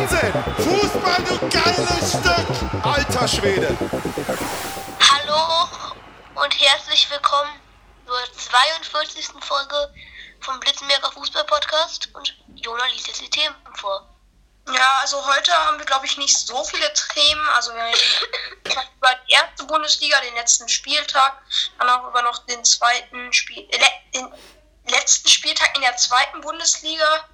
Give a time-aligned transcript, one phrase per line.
[0.00, 0.32] Wahnsinn!
[0.56, 2.84] Fußball, du geiles Stück!
[2.86, 3.76] Alter Schwede!
[4.98, 5.68] Hallo
[6.36, 7.50] und herzlich willkommen
[8.06, 9.26] zur 42.
[9.40, 9.92] Folge
[10.40, 14.08] vom Blitzmerker Fußball Podcast und Jona liest jetzt die Themen vor.
[14.72, 17.48] Ja, also heute haben wir, glaube ich, nicht so viele Themen.
[17.54, 17.98] Also wir reden
[18.96, 21.42] über die erste Bundesliga, den letzten Spieltag,
[21.78, 23.78] dann auch über noch den zweiten Spiel, äh,
[24.14, 24.32] den
[24.88, 27.28] letzten Spieltag in der zweiten Bundesliga.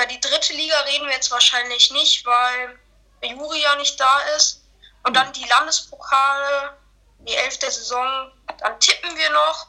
[0.00, 2.78] Über die dritte Liga reden wir jetzt wahrscheinlich nicht, weil
[3.22, 4.62] Juri ja nicht da ist.
[5.04, 6.70] Und dann die Landespokale,
[7.18, 9.66] die elfte Saison, dann tippen wir noch.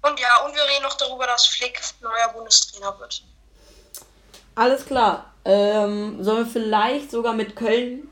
[0.00, 3.22] Und ja, und wir reden noch darüber, dass Flick neuer Bundestrainer wird.
[4.54, 5.30] Alles klar.
[5.44, 8.08] Ähm, sollen wir vielleicht sogar mit Köln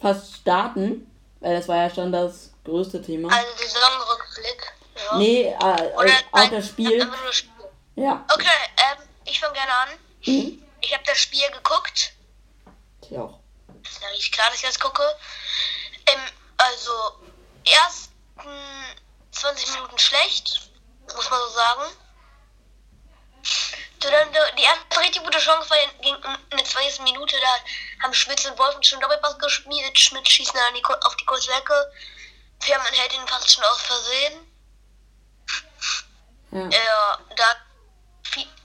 [0.00, 1.10] fast starten?
[1.40, 3.28] Weil das war ja schon das größte Thema.
[3.30, 4.72] Also Saisonrückblick.
[4.96, 5.18] Ja.
[5.18, 7.06] Nee, äh, Oder auch nein, das Spiel.
[7.32, 7.52] Spiel.
[7.96, 8.24] Ja.
[8.32, 8.46] Okay,
[8.78, 9.88] ähm, ich fange gerne an.
[10.26, 10.63] Mhm.
[10.84, 12.12] Ich habe das Spiel geguckt.
[13.02, 13.40] Ich auch.
[13.82, 15.02] ist eigentlich klar, dass ich das gucke.
[16.06, 16.20] Ähm,
[16.58, 17.20] also,
[17.64, 18.10] ersten
[19.32, 20.70] 20 Minuten schlecht,
[21.14, 21.96] muss man so sagen.
[24.02, 26.14] Die erste richtig gute Chance war in, ging
[26.50, 27.00] in der 20.
[27.00, 29.98] Minute, da haben Schmitz und Wolfen schon Doppelpass gespielt.
[29.98, 31.92] Schmidt schießt dann auf die kurze Ecke.
[32.60, 34.54] Fährmann hält ihn fast schon aus Versehen.
[36.50, 36.68] Ja.
[36.68, 37.56] Ja, da,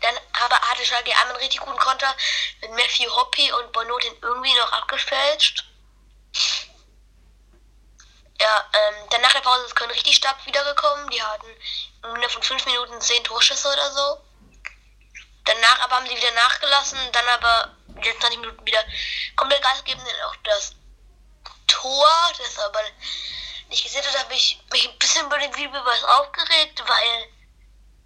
[0.02, 2.16] dann aber hatte Schalke einmal einen richtig guten Konter
[2.62, 5.64] mit Matthew Hoppy und Bono den irgendwie noch abgefälscht.
[8.42, 11.10] Ja, ähm, dann nach der Pause ist Köln richtig stark wiedergekommen.
[11.10, 11.48] Die hatten
[12.04, 14.22] innerhalb von fünf Minuten zehn Torschüsse oder so.
[15.44, 18.84] Danach aber haben sie wieder nachgelassen, dann aber letzten 20 Minuten wieder
[19.36, 20.74] komplett Gas gegeben, dann auch das
[21.68, 22.08] Tor,
[22.38, 22.82] das aber
[23.70, 27.30] nicht gesehen hat, habe ich mich ein bisschen über den Videobeweis aufgeregt, weil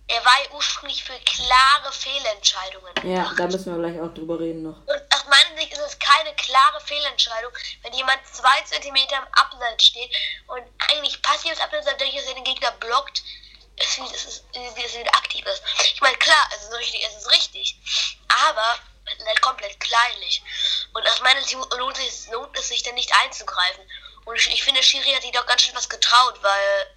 [0.07, 2.93] er war ja ursprünglich für klare Fehlentscheidungen.
[3.03, 4.77] Ja, da müssen wir gleich auch drüber reden noch.
[4.85, 7.51] Und aus meiner Sicht ist es keine klare Fehlentscheidung,
[7.83, 10.13] wenn jemand zwei Zentimeter im Abseits steht
[10.47, 13.23] und eigentlich passives Abseits dadurch, dass er den Gegner blockt,
[13.77, 15.63] es wie es ist, es wieder aktiv ist.
[15.95, 17.75] Ich meine, klar, es ist richtig, es ist richtig,
[18.49, 18.77] aber
[19.17, 20.41] ist halt komplett kleinlich.
[20.93, 23.83] Und aus meiner Sicht lohnt es, sich- lohnt es sich dann nicht einzugreifen.
[24.25, 26.87] Und ich, ich finde, Schiri hat sich doch ganz schön was getraut, weil,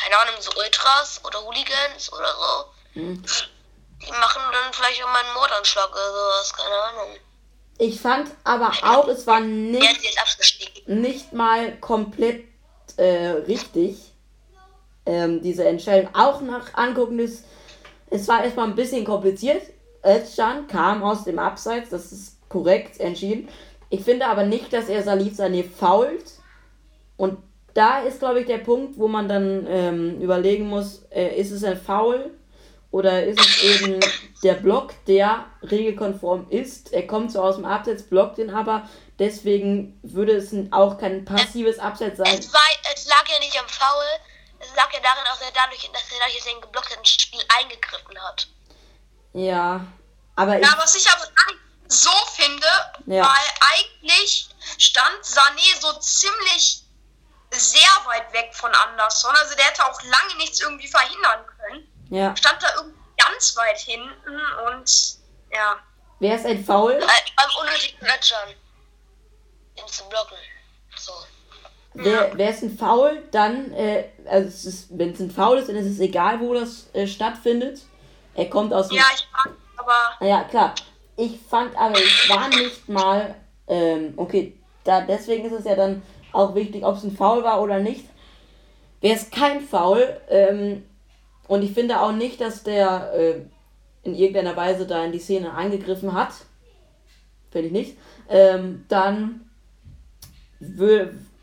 [0.00, 2.64] keine Ahnung, so Ultras oder Hooligans oder so,
[2.94, 3.22] Hm.
[4.02, 7.16] die machen dann vielleicht auch mal einen Mordanschlag oder sowas, keine Ahnung.
[7.78, 10.00] Ich fand aber auch, es war nicht,
[10.86, 12.44] nicht mal komplett
[12.96, 14.12] äh, richtig,
[15.06, 16.12] ähm, diese Entscheidung.
[16.14, 17.44] Auch nach Angucken des,
[18.10, 19.62] es war erstmal ein bisschen kompliziert.
[20.04, 23.48] Özcan kam aus dem Abseits, das ist korrekt entschieden.
[23.90, 26.24] Ich finde aber nicht, dass er Salif Sané fault.
[27.16, 27.38] Und
[27.74, 31.62] da ist, glaube ich, der Punkt, wo man dann ähm, überlegen muss, äh, ist es
[31.64, 32.30] ein Foul
[32.90, 34.00] oder ist es eben
[34.42, 36.92] der Block, der regelkonform ist.
[36.92, 38.88] Er kommt so aus dem Abseits, blockt ihn aber.
[39.18, 42.38] Deswegen würde es auch kein passives Abseits sein.
[42.38, 42.60] Es, war,
[42.94, 44.04] es lag ja nicht am Foul,
[44.60, 47.08] es lag ja darin, dass er dadurch, dass er dadurch, dass ihn geblockt hat, ins
[47.10, 48.48] Spiel eingegriffen hat.
[49.34, 49.86] Ja,
[50.36, 51.26] aber ich, Ja, was ich aber
[51.88, 52.66] so finde,
[53.06, 53.24] Ja.
[53.24, 54.48] weil eigentlich
[54.78, 56.82] stand Sané so ziemlich
[57.50, 59.34] sehr weit weg von Anderson.
[59.36, 61.88] Also der hätte auch lange nichts irgendwie verhindern können.
[62.10, 65.18] ja, Stand da irgendwie ganz weit hinten und
[65.52, 65.76] ja.
[66.20, 66.92] wäre es ein Foul?
[66.92, 67.06] Äh,
[67.36, 68.50] beim unnötigen Ötschern.
[69.76, 70.36] Ihn zu blocken.
[70.96, 71.12] So.
[71.94, 75.76] Wäre es ein Foul, dann, äh, also es ist, wenn es ein Foul ist, dann
[75.76, 77.80] ist es egal, wo das äh, stattfindet.
[78.34, 80.74] Er kommt aus dem Ja, ich fand, aber Ja, klar.
[81.16, 83.34] Ich fand aber, es war nicht mal,
[83.66, 86.02] ähm, okay, da, deswegen ist es ja dann
[86.32, 88.04] auch wichtig, ob es ein Foul war oder nicht.
[89.00, 90.82] Wäre es kein Foul, ähm,
[91.46, 93.40] und ich finde auch nicht, dass der äh,
[94.02, 96.32] in irgendeiner Weise da in die Szene eingegriffen hat,
[97.50, 97.96] finde ich nicht,
[98.28, 99.48] ähm, dann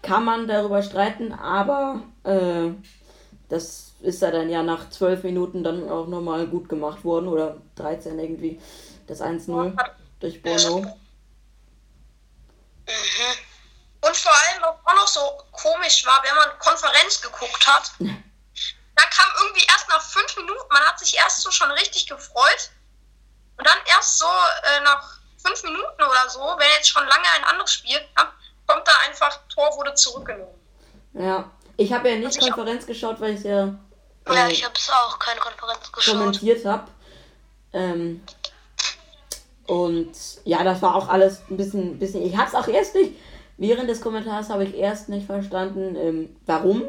[0.01, 2.69] kann man darüber streiten, aber äh,
[3.49, 7.57] das ist ja dann ja nach zwölf Minuten dann auch nochmal gut gemacht worden oder
[7.75, 8.59] 13 irgendwie.
[9.07, 9.73] Das 1-0
[10.19, 10.85] durch Bono.
[14.15, 19.09] Und vor allem, was auch noch so komisch war, wenn man Konferenz geguckt hat, dann
[19.09, 22.71] kam irgendwie erst nach fünf Minuten, man hat sich erst so schon richtig gefreut
[23.57, 27.44] und dann erst so äh, nach fünf Minuten oder so, wenn jetzt schon lange ein
[27.44, 28.00] anderes Spiel
[28.67, 30.56] kommt da einfach, Tor wurde zurückgenommen.
[31.13, 31.51] Ja.
[31.77, 33.75] Ich habe ja nicht Also Konferenz geschaut, weil ich ja
[34.27, 36.15] Ja, äh, ich habe es auch keine Konferenz geschaut.
[36.15, 36.88] kommentiert habe.
[37.73, 38.23] Ähm,
[39.68, 40.13] und
[40.45, 43.15] ja, das war auch alles ein bisschen, bisschen ich habe es auch erst nicht,
[43.57, 46.84] während des Kommentars habe ich erst nicht verstanden, ähm, warum.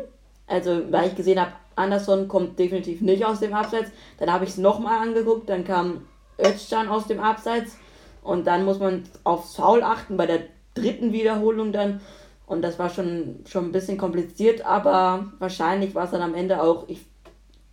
[0.46, 3.90] Also, weil ich gesehen habe, Anderson kommt definitiv nicht aus dem Abseits.
[4.18, 6.06] Dann habe ich es nochmal angeguckt, dann kam
[6.38, 7.76] Özcan aus dem Abseits.
[8.22, 10.40] Und dann muss man aufs Foul achten bei der
[10.74, 12.00] dritten Wiederholung dann.
[12.46, 16.62] Und das war schon, schon ein bisschen kompliziert, aber wahrscheinlich war es dann am Ende
[16.62, 17.04] auch, ich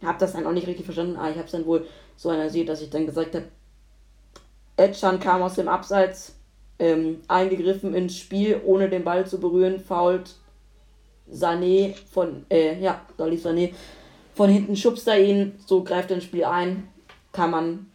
[0.04, 1.86] habe das dann auch nicht richtig verstanden, aber ich habe es dann wohl
[2.16, 3.46] so analysiert, dass ich dann gesagt habe,
[4.76, 6.36] Edchan kam aus dem Abseits,
[6.80, 10.32] ähm, eingegriffen ins Spiel, ohne den Ball zu berühren, fault
[11.32, 13.74] Sané von, äh, ja, Salif Sané
[14.36, 16.92] von hinten schubst er ihn, so greift er ins Spiel ein,
[17.32, 17.92] kann man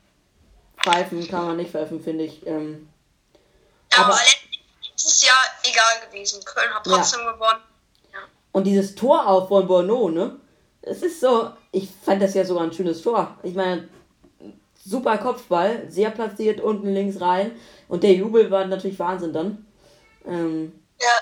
[0.82, 2.46] pfeifen, kann man nicht pfeifen, finde ich.
[2.46, 2.88] Ähm,
[3.92, 4.62] Ja, Aber- aber letztlich
[4.94, 5.32] ist es ja
[5.64, 6.44] egal gewesen.
[6.44, 6.96] Köln hat Ja.
[6.96, 7.60] trotzdem gewonnen.
[8.52, 10.36] Und dieses Tor auch von Bono, ne?
[10.82, 13.36] Es ist so, ich fand das ja sogar ein schönes Tor.
[13.42, 13.88] Ich meine,
[14.84, 17.58] super Kopfball, sehr platziert unten links rein.
[17.88, 19.66] Und der Jubel war natürlich Wahnsinn dann.
[20.26, 21.18] Ähm, Ja,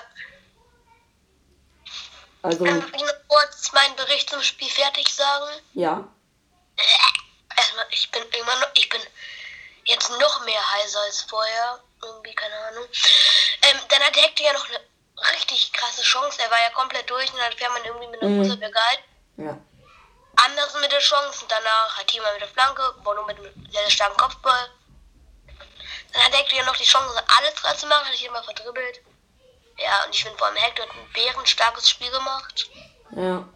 [2.41, 5.45] also, ähm, ich noch kurz meinen Bericht zum Spiel fertig sagen.
[5.73, 6.07] ja.
[7.57, 9.01] Erstmal, ich bin immer noch, ich bin
[9.85, 11.79] jetzt noch mehr heiser als vorher.
[12.03, 12.83] Irgendwie, keine Ahnung.
[13.63, 14.79] Ähm, dann hat Hector ja noch eine
[15.33, 16.39] richtig krasse Chance.
[16.43, 18.47] Er war ja komplett durch und dann fährt man irgendwie mit einer Mhm.
[18.47, 19.03] Mutter gehalten.
[19.37, 19.57] Ja.
[20.45, 21.43] Anders mit der Chance.
[21.43, 24.69] Und danach hat Thiemann mit der Flanke, Bono mit einem sehr, starken Kopfball.
[26.13, 29.01] Dann hat Hector ja noch die Chance, alles dran zu machen, hat sich immer verdribbelt.
[29.77, 32.69] Ja, und ich finde vor allem Hector hat ein bärenstarkes Spiel gemacht.
[33.11, 33.47] Ja.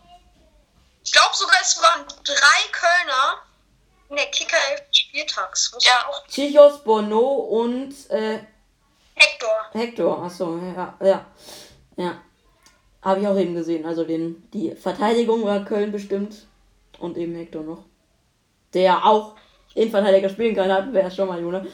[1.04, 3.42] Ich glaube sogar, es waren drei Kölner
[4.10, 4.58] in der Kicker
[4.88, 5.72] des Spieltags.
[5.74, 6.08] Muss Ja.
[6.08, 8.40] auch Chichos, Bono und äh,
[9.16, 9.66] Hector.
[9.72, 10.24] Hector.
[10.24, 11.26] Achso, ja, ja.
[11.96, 12.22] Ja.
[13.02, 13.86] Habe ich auch eben gesehen.
[13.86, 16.36] Also den, die Verteidigung war Köln bestimmt.
[17.02, 17.84] Und eben Hector noch.
[18.74, 19.36] Der auch
[19.74, 21.66] Innenverteidiger spielen kann, hatten wir ja schon mal, Juna.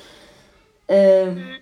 [0.87, 1.57] Ähm,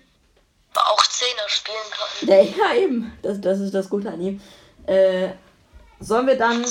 [0.74, 2.26] Aber auch Zehner spielen konnten.
[2.26, 2.42] der,
[2.74, 3.12] ja, eben.
[3.22, 4.40] Das, das ist das Gute an ihm.
[4.86, 5.30] Äh,
[6.00, 6.64] sollen wir dann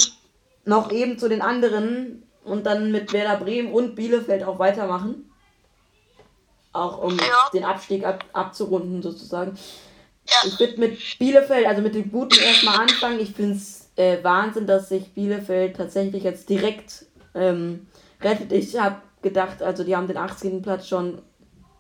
[0.64, 5.30] noch eben zu den anderen und dann mit Werder Bremen und Bielefeld auch weitermachen?
[6.72, 7.50] Auch um Ja.
[7.54, 9.58] den Abstieg ab, abzurunden, sozusagen.
[10.28, 10.36] Ja.
[10.46, 13.20] Ich würde mit Bielefeld, also mit dem Guten erstmal anfangen.
[13.20, 17.88] Ich finde es äh, Wahnsinn, dass sich Bielefeld tatsächlich jetzt direkt ähm,
[18.22, 18.52] rettet.
[18.52, 20.62] Ich habe gedacht, also die haben den 18.
[20.62, 21.22] Platz schon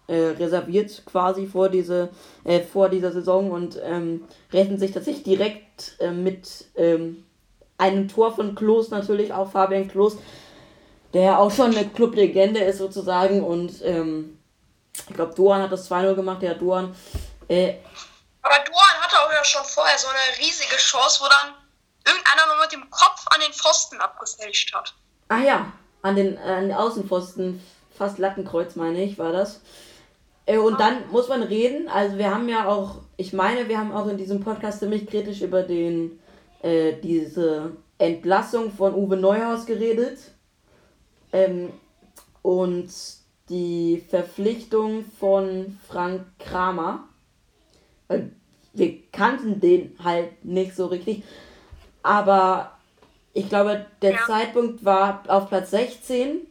[0.08, 2.10] äh, reserviert quasi vor, diese,
[2.44, 7.24] äh, vor dieser Saison und ähm, retten sich tatsächlich direkt äh, mit ähm,
[7.78, 10.18] einem Tor von Klos natürlich, auch Fabian Klos,
[11.14, 14.38] der auch schon eine Clublegende ist sozusagen und ähm,
[15.10, 16.96] ich glaube, Doan hat das 2-0 gemacht, der Doan.
[17.48, 17.76] Äh,
[18.42, 21.54] Aber Duan hatte auch ja schon vorher so eine riesige Chance, wo dann
[22.08, 24.94] irgendeiner noch mit dem Kopf an den Pfosten abgefälscht hat.
[25.28, 25.72] Ah ja,
[26.02, 27.62] an den, an den Außenpfosten,
[27.98, 29.62] fast Lattenkreuz meine ich, war das.
[30.46, 33.94] Äh, und dann muss man reden, also wir haben ja auch, ich meine, wir haben
[33.94, 36.20] auch in diesem Podcast ziemlich kritisch über den,
[36.62, 40.20] äh, diese Entlassung von Uwe Neuhaus geredet.
[41.34, 41.74] Ähm,
[42.42, 42.90] und
[43.50, 47.08] die Verpflichtung von Frank Kramer.
[48.74, 51.24] Wir kannten den halt nicht so richtig.
[52.06, 52.72] Aber
[53.34, 54.20] ich glaube, der Ja.
[54.28, 56.46] Zeitpunkt war auf Platz 16,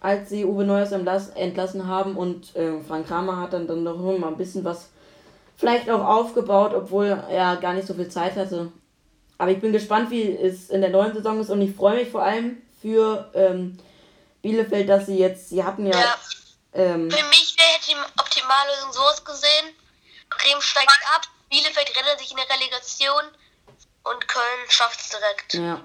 [0.00, 3.96] als sie Uwe Neuers entlass entlassen haben und äh, Frank Kramer hat dann, dann noch
[3.96, 4.90] mal ein bisschen was
[5.56, 8.70] vielleicht auch aufgebaut, obwohl er gar nicht so viel Zeit hatte.
[9.36, 12.08] Aber ich bin gespannt, wie es in der neuen Saison ist und ich freue mich
[12.10, 13.76] vor allem für ähm,
[14.42, 16.14] Bielefeld, dass sie jetzt, sie hatten ja, Ja.
[16.74, 19.74] ähm, Für mich wäre die optimale Lösung so ausgesehen.
[20.30, 23.22] Bremen steigt ab, Bielefeld rettet sich in der Relegation
[24.04, 25.54] und Köln schafft es direkt.
[25.54, 25.84] Ja.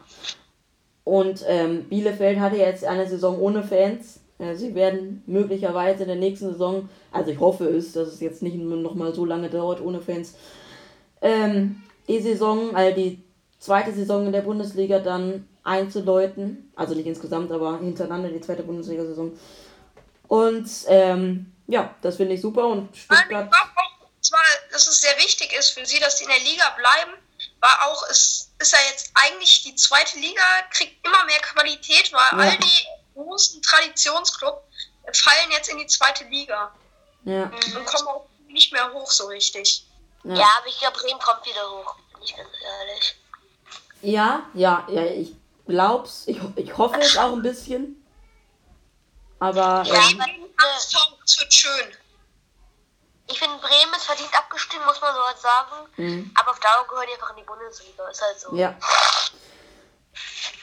[1.04, 4.20] Und ähm, Bielefeld hatte jetzt eine Saison ohne Fans.
[4.38, 8.42] Ja, sie werden möglicherweise in der nächsten Saison, also ich hoffe es, dass es jetzt
[8.42, 10.36] nicht noch mal so lange dauert ohne Fans,
[11.22, 13.22] ähm, die Saison, also die
[13.60, 16.72] zweite Saison in der Bundesliga dann einzuläuten.
[16.76, 19.38] Also nicht insgesamt, aber hintereinander die zweite Bundesliga-Saison.
[20.28, 22.68] Und ähm, ja, das finde ich super.
[22.68, 23.30] Und Nein, ich Stuttgart.
[23.30, 24.10] glaube auch,
[24.72, 27.12] dass es sehr wichtig ist für sie, dass sie in der Liga bleiben,
[27.62, 32.22] war auch, es ist ja jetzt eigentlich die zweite Liga, kriegt immer mehr Qualität, weil
[32.46, 32.52] Ja.
[32.52, 32.86] all die
[33.16, 34.62] großen Traditionsclubs
[35.14, 36.74] fallen jetzt in die zweite Liga
[37.26, 39.86] Ja, und kommen auch nicht mehr hoch so richtig.
[40.24, 40.36] ja.
[40.36, 41.96] Ja, aber ich glaube, Bremen kommt wieder hoch.
[42.14, 43.16] Bin ich ganz ehrlich.
[44.02, 45.34] Ja, ja, ja, ich
[45.68, 46.24] glaub's.
[46.28, 47.96] Ich, ich hoffe es auch ein bisschen.
[49.40, 50.30] Aber Ja, ähm, aber-
[51.22, 51.96] Das wird schön.
[54.10, 55.88] Verdient abgestimmt, muss man so halt sagen.
[55.98, 56.32] Mhm.
[56.40, 58.08] Aber auf Dauer gehört die einfach in die Bundesliga.
[58.10, 58.56] Ist halt so.
[58.56, 58.76] Ja.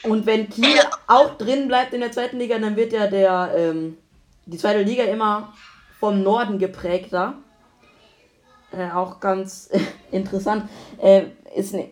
[0.03, 3.97] Und wenn Kiel auch drin bleibt in der zweiten Liga, dann wird ja der, ähm,
[4.45, 5.53] die zweite Liga immer
[5.99, 7.35] vom Norden geprägter.
[8.71, 9.69] Äh, auch ganz
[10.11, 10.69] interessant.
[10.97, 11.91] Äh, ist ne,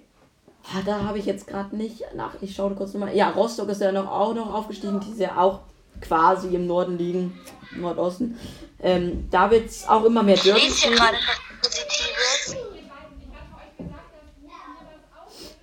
[0.73, 2.35] ah, da habe ich jetzt gerade nicht nach.
[2.41, 3.15] Ich schaue kurz nochmal.
[3.15, 5.61] Ja, Rostock ist ja noch auch noch aufgestiegen, die ist ja auch
[6.01, 7.39] quasi im Norden liegen,
[7.75, 8.37] Nordosten.
[8.81, 11.17] Ähm, da wird es auch immer mehr Ich Derbys lese hier gerade
[11.61, 12.55] Positives.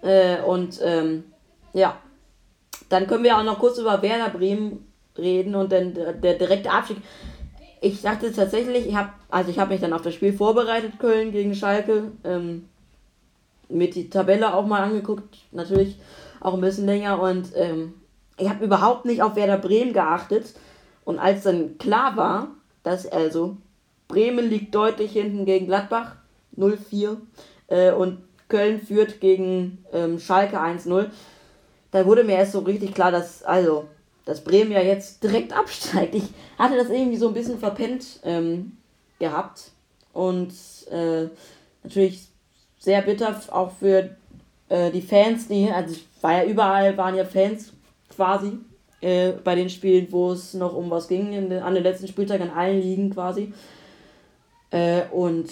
[0.02, 1.24] Äh, und ähm,
[1.72, 1.96] ja,
[2.88, 6.70] dann können wir auch noch kurz über Werder Bremen reden und dann der, der direkte
[6.70, 6.98] Abstieg.
[7.80, 11.32] Ich dachte tatsächlich, ich habe also ich habe mich dann auf das Spiel vorbereitet, Köln
[11.32, 12.68] gegen Schalke, ähm,
[13.68, 15.98] mit die Tabelle auch mal angeguckt, natürlich
[16.40, 17.94] auch ein bisschen länger und ähm,
[18.42, 20.54] ich habe überhaupt nicht auf Werder Bremen geachtet
[21.04, 22.48] und als dann klar war,
[22.82, 23.56] dass also
[24.08, 26.16] Bremen liegt deutlich hinten gegen Gladbach
[26.58, 27.16] 0-4
[27.68, 28.18] äh, und
[28.48, 31.06] Köln führt gegen ähm, Schalke 1-0.
[31.92, 33.86] Da wurde mir erst so richtig klar, dass also
[34.24, 36.14] dass Bremen ja jetzt direkt absteigt.
[36.14, 36.24] Ich
[36.58, 38.76] hatte das irgendwie so ein bisschen verpennt ähm,
[39.18, 39.70] gehabt
[40.12, 40.52] und
[40.90, 41.28] äh,
[41.84, 42.26] natürlich
[42.78, 44.16] sehr bitter auch für
[44.68, 47.72] äh, die Fans, die also war ja überall waren ja Fans
[48.14, 48.58] quasi
[49.00, 52.08] äh, bei den Spielen, wo es noch um was ging in den, an den letzten
[52.08, 53.52] Spieltag an allen Ligen quasi.
[54.70, 55.50] Äh, und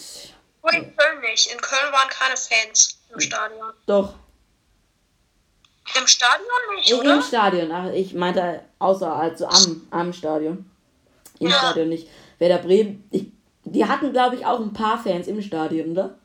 [0.62, 1.52] Nur in Köln nicht.
[1.52, 3.72] In Köln waren keine Fans im Stadion.
[3.86, 4.14] doch,
[5.98, 7.22] Im Stadion nicht, Im oder?
[7.22, 10.70] Stadion, ach, ich meinte außer, also am, am Stadion.
[11.40, 11.58] Im Ja.
[11.58, 12.08] Stadion nicht.
[12.38, 13.26] Werder Bremen, ich,
[13.64, 16.16] die hatten glaube ich auch ein paar Fans im Stadion, oder?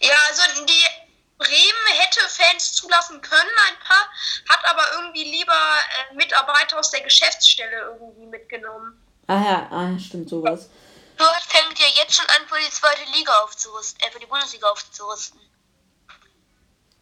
[0.00, 0.99] Ja, also die
[1.40, 4.06] Bremen hätte Fans zulassen können, ein paar,
[4.50, 9.02] hat aber irgendwie lieber äh, Mitarbeiter aus der Geschäftsstelle irgendwie mitgenommen.
[9.26, 10.68] Ah ja, ah, stimmt sowas.
[11.16, 14.68] Fürth fängt ja jetzt schon an, für die zweite Liga aufzurüsten, äh, für die Bundesliga
[14.68, 15.40] aufzurüsten.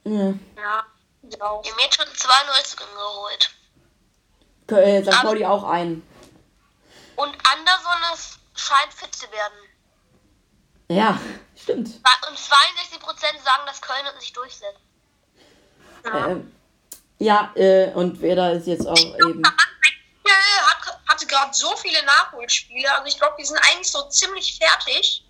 [0.05, 0.35] Ja.
[0.57, 0.87] Ja,
[1.25, 1.63] genau.
[1.63, 3.51] Die haben jetzt schon zwei Neuzugänge geholt.
[4.71, 5.23] Äh, St.
[5.23, 6.07] Pauli auch ein.
[7.17, 9.59] Und Anderson ist, scheint fit zu werden.
[10.91, 11.21] Ja,
[11.69, 11.89] stimmt.
[12.29, 14.81] Und 62% sagen, dass Köln es nicht durchsetzt.
[16.05, 16.53] Ähm,
[17.19, 19.43] ja, äh, und Werder ist jetzt auch eben.
[19.43, 20.33] Ja,
[20.67, 22.91] hat, hatte gerade so viele Nachholspiele.
[22.93, 25.25] Also ich glaube, die sind eigentlich so ziemlich fertig.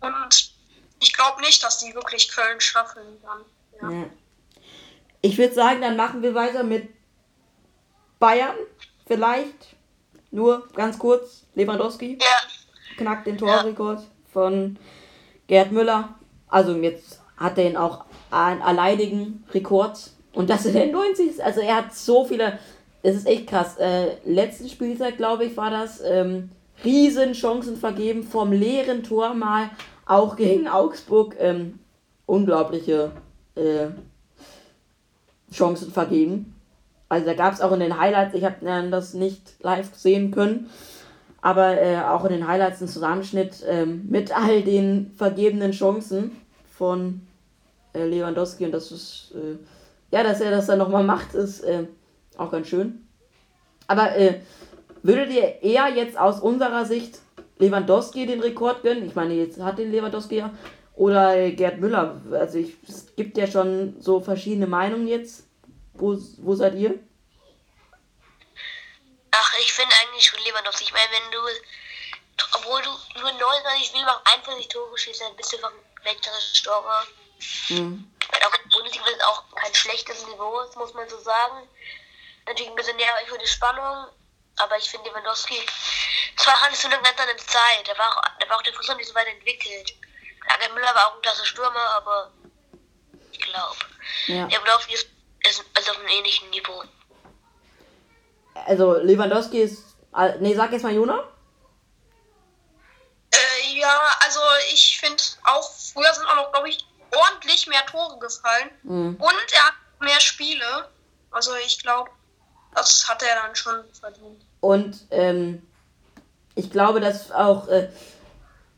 [0.00, 0.54] Und
[1.00, 3.44] ich glaube nicht, dass die wirklich Köln schaffen dann.
[3.80, 4.00] Ja.
[4.00, 4.06] Ja.
[5.22, 6.88] Ich würde sagen, dann machen wir weiter mit
[8.18, 8.56] Bayern.
[9.06, 9.76] Vielleicht.
[10.30, 11.44] Nur ganz kurz.
[11.54, 14.78] Lewandowski Ja, knackt den Torrekord von
[15.46, 16.14] Gerd Müller.
[16.48, 20.10] Also jetzt hat er ihn auch einen alleinigen Rekord.
[20.32, 21.42] Und das in der 90.
[21.42, 22.58] Also er hat so viele.
[23.02, 23.76] Es ist echt krass.
[23.78, 26.00] Äh, letzten Spieltag, glaube ich, war das.
[26.04, 26.50] Ähm,
[26.84, 29.70] riesen Chancen vergeben vom leeren Tor mal.
[30.04, 31.36] Auch gegen Augsburg.
[31.38, 31.78] Ähm,
[32.26, 33.12] unglaubliche
[33.54, 33.88] äh,
[35.52, 36.54] Chancen vergeben.
[37.08, 40.32] Also da gab es auch in den Highlights, ich habe äh, das nicht live sehen
[40.32, 40.68] können,
[41.40, 46.32] aber äh, auch in den Highlights einen Zusammenschnitt ähm, mit all den vergebenen Chancen
[46.76, 47.22] von
[47.92, 49.56] äh, Lewandowski und das ist, äh,
[50.14, 51.86] ja, dass er das dann nochmal macht, ist äh,
[52.36, 53.06] auch ganz schön.
[53.86, 54.40] Aber äh,
[55.02, 57.20] würdet ihr eher jetzt aus unserer Sicht
[57.58, 59.06] Lewandowski den Rekord gönnen?
[59.06, 60.50] Ich meine, jetzt hat den Lewandowski ja.
[60.94, 62.20] Oder äh, Gerd Müller?
[62.32, 65.46] Also ich, es gibt ja schon so verschiedene Meinungen jetzt.
[65.94, 66.94] Wo, wo seid ihr?
[69.30, 70.84] Ach, ich finde eigentlich schon Lewandowski.
[70.84, 71.38] Ich meine, wenn du,
[72.52, 72.90] obwohl du
[73.20, 77.06] nur 29 Spiele machst, 41 Tore schießt, dann bist du einfach ein leckeres Storer.
[77.68, 78.12] Hm.
[78.30, 81.68] Weil auch in der Bundesliga ist auch kein schlechtes Niveau, das muss man so sagen.
[82.46, 84.06] Natürlich ein bisschen nervig für die Spannung,
[84.56, 85.60] aber ich finde Lewandowski,
[86.38, 87.86] es war alles so eine ganz andere Zeit.
[87.86, 89.92] Da war auch, da war auch der Fußball nicht so weit entwickelt.
[90.48, 92.32] Lager Müller war auch ein klasse Stürmer, aber
[93.32, 93.76] ich glaube,
[94.26, 94.46] Ja.
[94.46, 95.08] Lewandowski ist,
[95.40, 96.84] ist, ist auf einem ähnlichen Niveau.
[98.66, 99.84] Also Lewandowski ist.
[100.16, 101.24] äh, Nee, sag jetzt mal Jona.
[103.30, 104.40] Äh, ja, also
[104.72, 108.70] ich finde auch, früher sind auch noch, glaube ich, ordentlich mehr Tore gefallen.
[108.82, 109.16] Mhm.
[109.18, 110.88] Und er hat mehr Spiele.
[111.30, 112.10] Also ich glaube,
[112.74, 114.42] das hat er dann schon verdient.
[114.60, 115.62] Und ähm,
[116.54, 117.88] ich glaube, dass auch äh,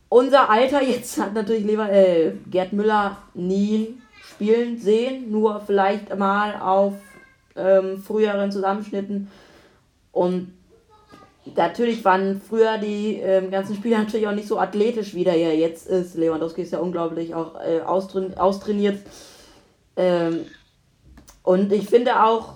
[0.09, 6.61] unser Alter jetzt hat natürlich Lever äh, Gerd Müller nie spielen sehen, nur vielleicht mal
[6.61, 6.95] auf
[7.57, 9.31] ähm, früheren Zusammenschnitten.
[10.19, 10.53] Und
[11.55, 15.51] natürlich waren früher die ähm, ganzen Spieler natürlich auch nicht so athletisch, wie der ja
[15.51, 16.17] jetzt ist.
[16.17, 18.99] Lewandowski ist ja unglaublich auch äh, austrain austrainiert.
[19.97, 20.41] Ähm,
[21.45, 22.55] und ich finde auch,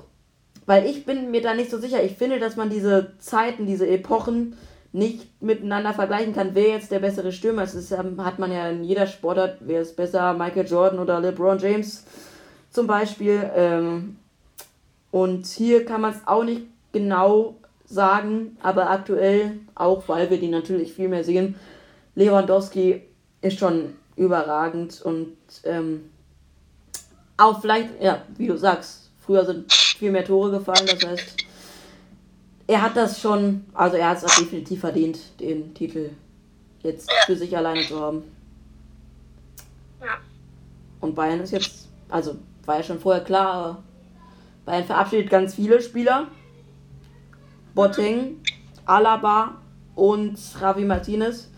[0.67, 3.87] weil ich bin mir da nicht so sicher, ich finde, dass man diese Zeiten, diese
[3.87, 4.57] Epochen,
[4.95, 7.77] nicht miteinander vergleichen kann, wer jetzt der bessere Stürmer ist.
[7.77, 9.59] Das hat man ja in jeder Sportart.
[9.61, 12.05] Wer ist besser, Michael Jordan oder LeBron James
[12.71, 13.49] zum Beispiel.
[13.55, 14.17] Ähm,
[15.13, 20.49] und hier kann man es auch nicht genau sagen, aber aktuell, auch weil wir die
[20.49, 21.57] natürlich viel mehr sehen,
[22.15, 23.03] Lewandowski
[23.41, 26.11] ist schon überragend und ähm,
[27.37, 31.37] auch vielleicht, ja, wie du sagst, früher sind viel mehr Tore gefallen, das heißt,
[32.67, 36.11] er hat das schon, also er hat es auch definitiv verdient, den Titel
[36.83, 38.23] jetzt für sich alleine zu haben.
[40.01, 40.19] Ja.
[41.01, 43.83] Und Bayern ist jetzt, also war ja schon vorher klar, aber
[44.65, 46.29] Bayern verabschiedet ganz viele Spieler.
[47.75, 48.43] Boateng,
[48.87, 49.55] Alaba
[49.95, 51.49] und Javi Martinez.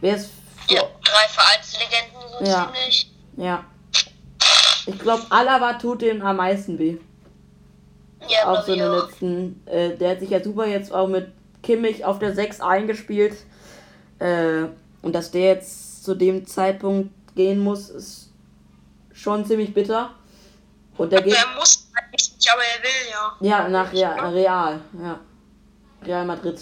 [0.00, 0.30] Wer ist
[0.68, 2.64] Ja, drei Vereinslegenden so Ja.
[2.72, 3.10] ziemlich.
[3.36, 3.64] Ja.
[4.86, 6.96] Ich glaube, Alaba tut dem am meisten weh.
[8.28, 9.06] Ja, Auch so in den auch.
[9.08, 9.62] letzten.
[9.66, 11.28] Äh, der hat sich ja super jetzt auch mit
[11.62, 13.36] Kimmich auf der 6 eingespielt.
[14.18, 14.64] Äh,
[15.02, 18.30] und dass der jetzt zu dem Zeitpunkt gehen muss, ist
[19.12, 20.10] schon ziemlich bitter.
[20.96, 21.34] Und der geht.
[21.34, 23.58] Er muss eigentlich nicht, aber er will ja.
[23.62, 25.20] Ja, nach Real, Real, ja.
[26.06, 26.60] Real Madrid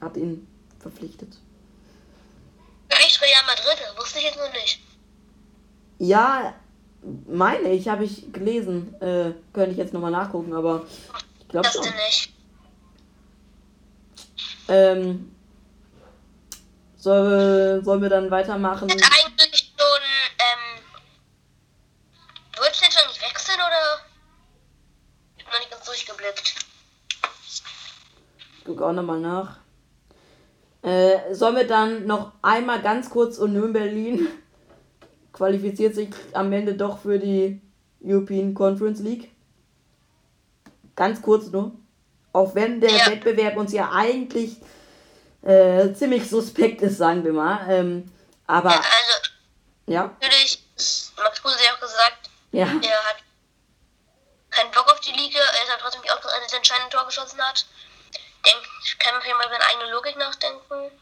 [0.00, 0.46] hat ihn
[0.78, 1.36] verpflichtet.
[2.88, 4.80] Echt Real Madrid, wusste ich jetzt noch nicht.
[5.98, 6.54] Ja,
[7.26, 8.94] meine ich, habe ich gelesen.
[9.00, 10.86] Äh, könnte ich jetzt nochmal nachgucken, aber
[11.40, 11.82] ich glaube schon.
[11.82, 12.32] nicht.
[14.68, 15.34] Ähm,
[16.96, 18.90] soll, sollen wir dann weitermachen?
[18.90, 20.02] Eigentlich schon,
[20.38, 20.84] ähm.
[22.58, 24.00] Wolltest du jetzt schon nicht wechseln oder?
[25.36, 26.54] Ich hab noch nicht ganz durchgeblickt.
[28.66, 29.58] Ich gucke auch nochmal nach.
[30.82, 34.28] Äh, sollen wir dann noch einmal ganz kurz Union Berlin
[35.32, 37.60] qualifiziert sich am Ende doch für die
[38.02, 39.30] European Conference League?
[40.96, 41.72] Ganz kurz nur.
[42.32, 43.06] Auch wenn der Ja.
[43.06, 44.56] Wettbewerb uns ja eigentlich
[45.42, 47.66] äh, ziemlich suspekt ist, sagen wir mal.
[47.68, 48.10] Ähm,
[48.46, 49.30] aber Also,
[49.86, 50.62] ja, natürlich,
[51.16, 53.16] Max Kruse ja auch gesagt, ja, er hat
[54.50, 57.66] keinen Bock auf die Liga, er aber trotzdem auch das entscheidende Tor geschossen hat.
[58.44, 60.96] Denk, kann man vielleicht mal seine eigene Logik nachdenken.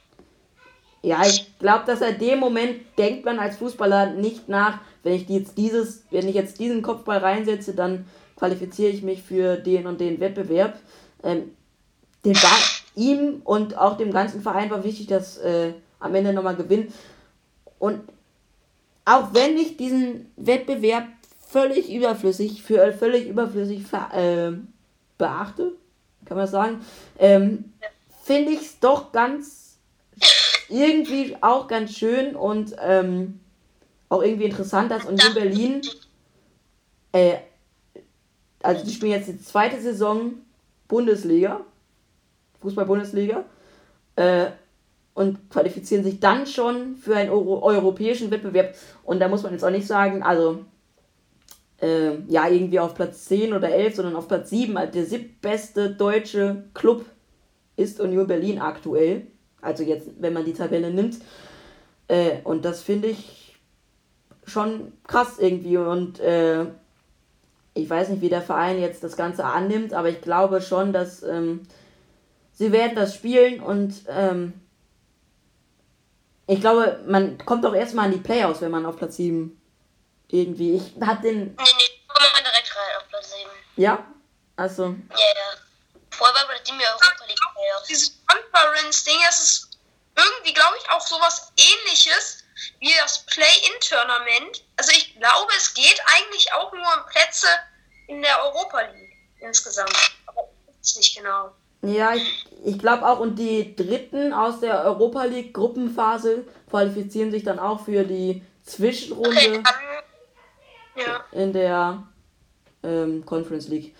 [1.02, 5.28] Ja, ich glaube, dass er dem Moment denkt man als Fußballer nicht nach, wenn ich
[5.28, 10.00] jetzt dieses, wenn ich jetzt diesen Kopfball reinsetze, dann qualifiziere ich mich für den und
[10.00, 10.78] den Wettbewerb.
[11.22, 11.54] Ähm,
[12.24, 12.58] den war
[12.96, 16.92] ihm und auch dem ganzen Verein war wichtig, dass äh, am Ende nochmal gewinnen.
[17.78, 18.00] Und
[19.04, 21.06] auch wenn ich diesen Wettbewerb
[21.48, 24.52] völlig überflüssig, für völlig überflüssig äh,
[25.16, 25.72] beachte,
[26.24, 26.80] kann man sagen,
[27.18, 27.72] ähm,
[28.24, 29.78] finde ich es doch ganz
[30.68, 33.40] irgendwie auch ganz schön und ähm,
[34.08, 35.82] auch irgendwie interessant, dass Union Berlin,
[37.12, 37.36] äh,
[38.62, 40.32] also die spielen jetzt die zweite Saison
[40.88, 41.60] Bundesliga,
[42.60, 43.44] Fußball-Bundesliga,
[44.16, 44.46] äh,
[45.14, 48.76] und qualifizieren sich dann schon für einen Euro europäischen Wettbewerb.
[49.02, 50.64] Und da muss man jetzt auch nicht sagen, also
[51.80, 55.90] äh, ja, irgendwie auf Platz 10 oder 11, sondern auf Platz 7, also der siebtbeste
[55.90, 57.04] deutsche Club
[57.76, 59.26] ist Union Berlin aktuell.
[59.60, 61.16] Also jetzt, wenn man die Tabelle nimmt.
[62.08, 63.58] Äh, und das finde ich
[64.44, 65.76] schon krass irgendwie.
[65.76, 66.66] Und äh,
[67.74, 71.22] ich weiß nicht, wie der Verein jetzt das Ganze annimmt, aber ich glaube schon, dass
[71.22, 71.60] ähm,
[72.52, 74.52] sie werden das spielen und ähm,
[76.48, 79.56] ich glaube, man kommt doch erstmal an die Playoffs, wenn man auf Platz 7
[80.28, 80.76] irgendwie.
[80.76, 81.54] Ich hatte den.
[81.54, 83.50] Nee, nee, wir mal direkt rein auf Platz 7.
[83.76, 84.06] Ja?
[84.56, 84.84] Also.
[84.84, 85.58] Ja, ja.
[86.10, 87.86] Vorher war das Team ja Europa League Playoffs.
[87.88, 89.78] Dieses Conference-Ding, es ist
[90.16, 92.44] irgendwie, glaube ich, auch sowas ähnliches
[92.80, 94.64] wie das Play-In-Tournament.
[94.76, 97.46] Also ich glaube, es geht eigentlich auch nur um Plätze
[98.08, 99.94] in der Europa League insgesamt.
[100.26, 101.52] Aber ich weiß nicht genau.
[101.82, 107.44] Ja, ich, ich glaube auch, und die Dritten aus der Europa League Gruppenphase qualifizieren sich
[107.44, 109.74] dann auch für die Zwischenrunde Okay, dann.
[110.98, 111.24] Ja.
[111.32, 112.02] in der
[112.82, 113.94] ähm, Conference League.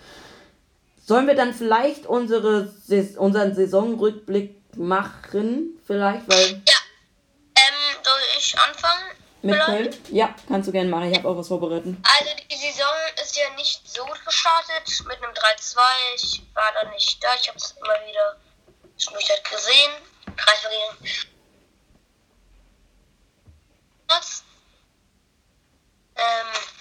[1.05, 2.73] Sollen wir dann vielleicht unsere,
[3.17, 5.81] unseren Saisonrückblick machen?
[5.87, 6.77] Vielleicht, weil Ja.
[7.55, 9.19] Ähm, soll ich anfangen?
[9.43, 9.61] mit?
[9.61, 9.97] Köln?
[10.11, 11.11] Ja, kannst du gerne machen.
[11.11, 11.97] Ich habe auch was vorbereitet.
[12.03, 15.79] Also die Saison ist ja nicht so gut gestartet mit einem 3-2.
[16.17, 17.29] Ich war da nicht da.
[17.41, 18.37] Ich habe es immer wieder
[19.07, 19.93] halt gesehen.
[20.37, 21.29] 3-2 gegen
[24.09, 24.43] was?
[26.17, 26.78] Ähm,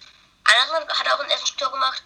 [0.47, 2.03] Andersland hat auch ein erstes Tor gemacht.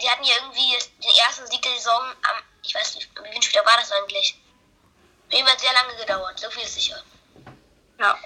[0.00, 3.42] Die hatten ja irgendwie den ersten Sieg der Saison am, ich weiß nicht, wie viel
[3.42, 4.38] Spieler war das eigentlich?
[5.30, 7.02] Jeden Fall sehr lange gedauert, so viel ist sicher.
[7.98, 8.18] Ja.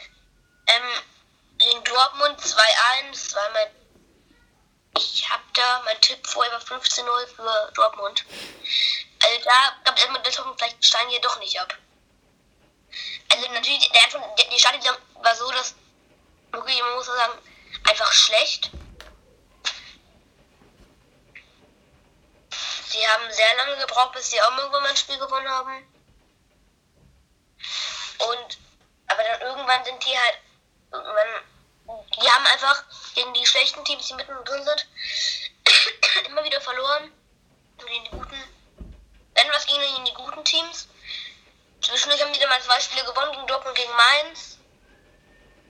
[0.67, 1.03] Ähm,
[1.59, 2.57] gegen Dortmund 2-1,
[3.11, 3.69] das war mein.
[4.99, 8.25] Ich hab da, mein Tipp vorher war 15-0 für Dortmund.
[9.25, 11.75] Also da gab es erstmal das Hoffnung, vielleicht steigen die ja doch nicht ab.
[13.33, 15.75] Also natürlich, der Anfang, die Startsaison war so, dass,
[16.53, 17.39] okay, man muss sagen,
[17.89, 18.71] einfach schlecht.
[22.93, 25.95] Sie haben sehr lange gebraucht, bis sie auch irgendwann mal ein Spiel gewonnen haben.
[28.19, 28.59] Und,
[29.07, 30.39] aber dann irgendwann sind die halt,
[30.93, 34.87] irgendwann, die haben einfach gegen die schlechten Teams, die mittendrin sind,
[36.27, 37.11] immer wieder verloren.
[37.79, 38.43] Und gegen die guten,
[39.35, 40.87] wenn was gegen die guten Teams.
[41.81, 44.59] Zwischendurch haben die dann mal zwei Spiele gewonnen, gegen Dortmund und gegen Mainz.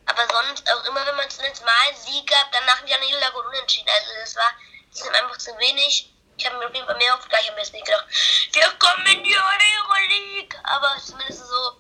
[0.06, 3.46] Aber sonst, auch immer wenn man zumindest mal Sieg gab, danach wieder eine Niederlage und
[3.46, 3.88] unentschieden.
[3.88, 4.52] Also das war,
[4.90, 6.11] das ist einfach zu wenig.
[6.36, 7.40] Ich habe mir auf jeden Fall mehr aufgegeben.
[7.40, 8.06] Ich habe mir jetzt nicht gedacht,
[8.52, 10.60] wir kommen in die Euroleague.
[10.64, 11.76] Aber zumindest so,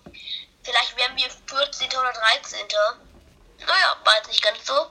[0.62, 1.88] vielleicht wären wir 14.
[1.88, 2.66] oder 13.
[3.66, 4.90] Naja, war jetzt nicht ganz so.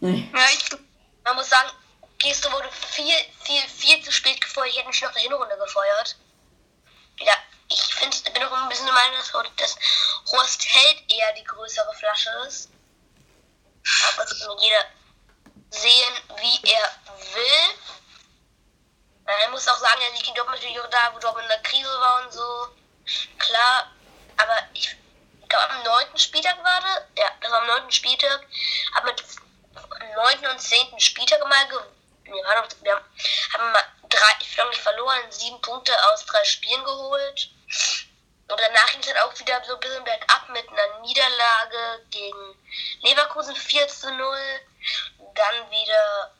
[0.00, 0.28] Nee.
[0.34, 0.78] Ja, ich,
[1.24, 1.70] Man muss sagen,
[2.18, 4.70] Geste wurde viel, viel, viel zu spät gefeuert.
[4.70, 6.16] Ich hätte mich nach der Hinrunde gefeuert.
[7.18, 7.34] Ja,
[7.68, 9.76] ich finde, bin auch ein bisschen der Meinung, dass, dass
[10.30, 12.70] Horst Held eher die größere Flasche ist.
[14.14, 14.84] Aber das kann jeder
[15.70, 16.90] sehen, wie er
[17.34, 17.74] will.
[19.24, 21.88] Man muss auch sagen, er liegt Dortmund natürlich auch da, wo Dortmund in der Krise
[21.88, 22.68] war und so.
[23.38, 23.92] Klar,
[24.36, 24.96] aber ich
[25.48, 26.18] glaube, am 9.
[26.18, 27.02] Spieltag war das.
[27.18, 27.90] Ja, das war am 9.
[27.90, 28.46] Spieltag.
[28.94, 29.22] Hat mit
[29.74, 30.46] am 9.
[30.46, 31.00] und 10.
[31.00, 31.96] Spieltag mal gewonnen.
[32.24, 36.84] Wir haben, wir haben mal drei, ich glaube nicht verloren, sieben Punkte aus drei Spielen
[36.84, 37.50] geholt.
[38.48, 42.58] Und danach ging es dann auch wieder so ein bisschen bergab mit einer Niederlage gegen
[43.02, 44.38] Leverkusen 4 zu 0.
[45.34, 46.34] Dann wieder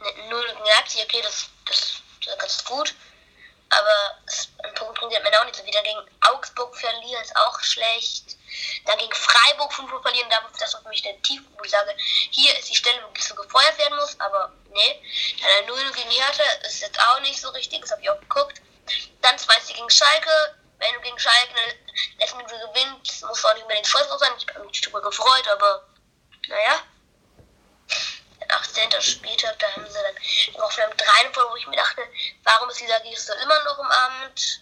[0.00, 2.94] eine 0 gegen Leipzig, okay, das, das, ist ganz gut.
[3.68, 4.22] Aber
[4.62, 5.82] ein Punkt bringt man auch nicht so wieder.
[5.82, 8.36] Gegen Augsburg verlieren ist auch schlecht.
[8.84, 11.94] Dann gegen Freiburg 5 Uhr verlieren, da das für mich der Tiefpunkt, wo ich sage,
[12.30, 15.02] hier ist die Stelle, wo so gefeuert werden muss, aber nee.
[15.40, 18.20] Dann ein 0 gegen Hertha ist jetzt auch nicht so richtig, das habe ich auch
[18.20, 18.62] geguckt.
[19.20, 20.56] Dann 2 gegen Schalke.
[20.78, 21.74] Wenn du gegen Schalke eine
[22.18, 24.32] letzte Minute gewinnst, musst auch nicht unbedingt stolz drauf sein.
[24.38, 25.88] Ich habe mich darüber gefreut, aber
[26.48, 26.82] naja.
[28.48, 29.02] Der 18.
[29.02, 32.02] Spieltag, da haben sie dann noch vielleicht drei vor, wo ich mir dachte,
[32.44, 34.60] warum ist dieser Geste immer noch im Amt?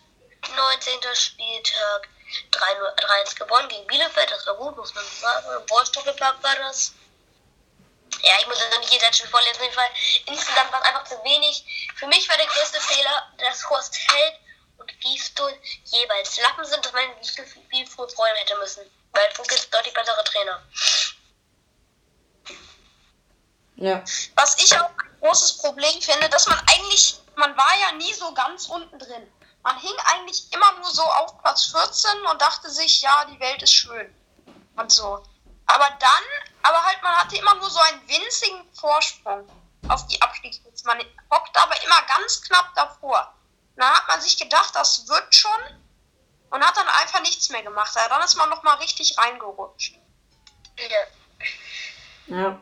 [0.57, 1.14] 19.
[1.14, 2.09] Spieltag,
[2.53, 5.47] 3-1 gewonnen gegen Bielefeld, das war gut, muss man sagen.
[5.61, 6.92] Im Wolfsdoppelpark war das.
[8.23, 9.90] Ja, ich muss also nicht jedes Spiel vorlesen, Fall.
[10.27, 11.64] Insgesamt war es einfach zu wenig.
[11.97, 14.35] Für mich war der größte Fehler, dass Horst Held
[14.79, 15.53] und Gießstuhl
[15.85, 18.83] jeweils Lappen sind, dass man viel, viel früher freuen hätte müssen.
[19.12, 20.62] Weil Funke ist deutlich bessere Trainer.
[23.77, 24.03] Ja.
[24.37, 28.33] was ich auch ein großes Problem finde, dass man eigentlich, man war ja nie so
[28.35, 29.27] ganz unten drin.
[29.63, 33.63] Man hing eigentlich immer nur so auf Platz 14 und dachte sich, ja, die Welt
[33.63, 34.15] ist schön.
[34.77, 35.23] Und so.
[35.67, 36.25] Aber dann,
[36.63, 39.49] aber halt, man hatte immer nur so einen winzigen Vorsprung
[39.89, 40.87] auf die Abstiegsplätze.
[40.87, 43.35] Man hockt aber immer ganz knapp davor.
[43.75, 45.51] Und dann hat man sich gedacht, das wird schon.
[46.51, 47.91] Und hat dann einfach nichts mehr gemacht.
[47.95, 49.99] Dann ist man nochmal richtig reingerutscht.
[50.77, 52.37] Ja.
[52.37, 52.61] Ja.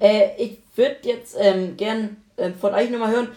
[0.00, 3.36] Äh, ich würde jetzt ähm, gern ähm, von euch nochmal hören.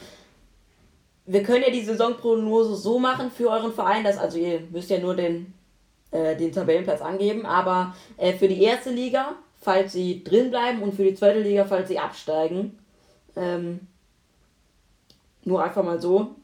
[1.26, 5.00] Wir können ja die Saisonprognose so machen für euren Verein, dass also ihr müsst ja
[5.00, 5.54] nur den,
[6.12, 10.94] äh, den Tabellenplatz angeben, aber äh, für die erste Liga, falls sie drin bleiben und
[10.96, 12.78] für die zweite Liga, falls sie absteigen.
[13.36, 13.88] Ähm,
[15.44, 16.36] nur einfach mal so.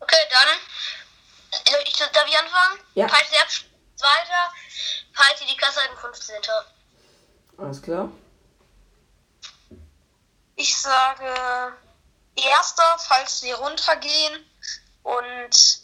[0.00, 0.58] Okay, dann.
[1.86, 2.80] Ich, darf ich anfangen?
[2.94, 3.08] Ja.
[3.08, 3.64] Falls ihr absch-
[3.96, 4.52] Zweiter,
[5.12, 6.36] falls ihr die Klasse halten, 15.
[7.56, 8.10] Alles klar.
[10.58, 11.24] Ich sage
[12.34, 14.44] Erster, falls sie runtergehen.
[15.04, 15.80] Und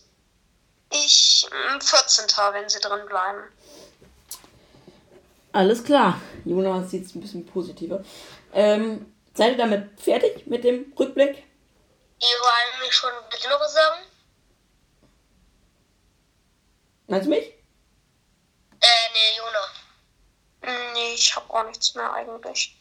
[0.91, 2.25] ich mm, 14.
[2.53, 3.45] wenn sie drin bleiben.
[5.53, 6.21] Alles klar.
[6.45, 8.05] Jonas sieht es ein bisschen positiver.
[8.53, 11.45] Ähm, seid ihr damit fertig mit dem Rückblick?
[12.21, 14.03] Ihr wollt mich schon bitte noch was sagen?
[17.07, 17.45] Meinst du mich?
[18.81, 20.75] Äh, nee, Jona.
[20.75, 22.77] Mm, Nee, ich habe auch nichts mehr eigentlich.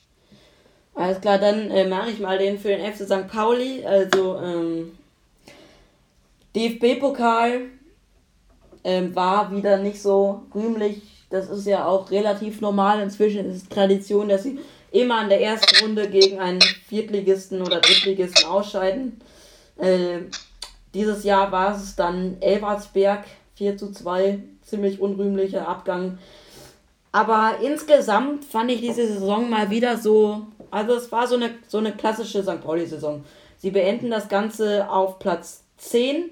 [0.95, 3.27] Alles klar, dann äh, mache ich mal den für den FC St.
[3.27, 3.83] Pauli.
[3.85, 4.91] Also ähm,
[6.55, 7.61] DFB-Pokal
[8.83, 11.01] ähm, war wieder nicht so rühmlich.
[11.29, 13.01] Das ist ja auch relativ normal.
[13.01, 14.59] Inzwischen ist es Tradition, dass sie
[14.91, 19.19] immer in der ersten Runde gegen einen Viertligisten oder Drittligisten ausscheiden.
[19.77, 20.19] Äh,
[20.93, 23.25] dieses Jahr war es dann Elversberg
[23.55, 24.39] 4 zu 2.
[24.61, 26.19] Ziemlich unrühmlicher Abgang.
[27.11, 31.77] Aber insgesamt fand ich diese Saison mal wieder so, also es war so eine, so
[31.77, 32.61] eine klassische St.
[32.61, 33.23] Pauli-Saison.
[33.57, 36.31] Sie beenden das Ganze auf Platz 10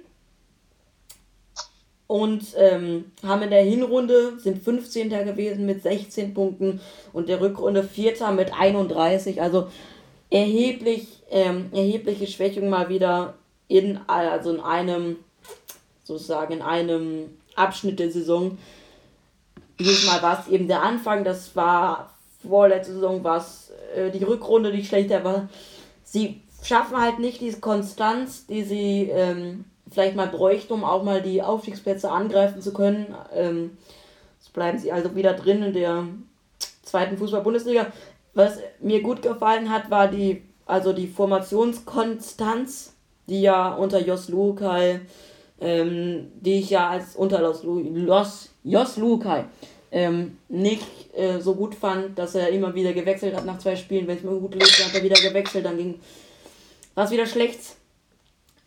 [2.08, 5.10] und ähm, haben in der Hinrunde, sind 15.
[5.10, 6.82] gewesen mit 16 Punkten
[7.14, 8.32] und der Rückrunde 4.
[8.32, 9.40] mit 31.
[9.44, 9.68] Also
[10.32, 13.36] erheblich, ähm, erhebliche Schwächung mal wieder
[13.68, 15.18] in, also in einem,
[16.04, 18.58] sozusagen in einem Abschnitt der Saison.
[19.80, 23.61] Dieses Mal war es eben der Anfang, das war vorletzte Saison, war es
[23.96, 25.50] äh, die Rückrunde, die schlechter war.
[26.04, 31.22] Sie schaffen halt nicht diese Konstanz, die sie ähm, vielleicht mal bräuchten, um auch mal
[31.22, 33.16] die Aufstiegsplätze angreifen zu können.
[33.34, 33.78] Ähm,
[34.40, 36.06] jetzt bleiben sie also wieder drin in der
[36.84, 37.88] zweiten Fußball-Bundesliga.
[38.34, 42.94] Was mir gut gefallen hat, war die, also die Formationskonstanz,
[43.28, 45.02] die ja unter Jos Lukai,
[45.60, 47.42] ähm, die ich ja als unter
[48.64, 49.46] Jos Lukai
[49.92, 54.08] ähm, nicht äh, so gut fand, dass er immer wieder gewechselt hat nach zwei Spielen.
[54.08, 56.00] Wenn es mir gut lief, hat er wieder gewechselt, dann ging
[56.96, 57.60] war es wieder schlecht.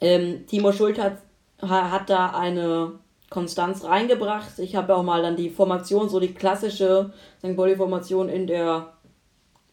[0.01, 1.19] Ähm, Timo Schult hat,
[1.61, 2.93] hat da eine
[3.31, 4.59] Konstanz reingebracht.
[4.59, 7.57] Ich habe auch mal dann die Formation, so die klassische St.
[7.57, 8.91] Pauli-Formation in der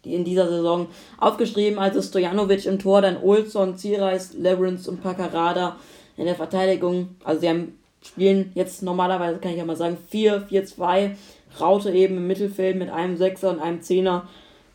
[0.04, 0.88] in dieser Saison
[1.20, 1.78] aufgeschrieben.
[1.78, 5.78] Also Stojanovic im Tor, dann Olson, Zierreis, Leverance und Pacarada
[6.18, 7.16] in der Verteidigung.
[7.24, 11.12] Also sie haben, spielen jetzt normalerweise, kann ich ja mal sagen, 4-4-2.
[11.60, 14.28] Raute eben im Mittelfeld mit einem Sechser und einem Zehner.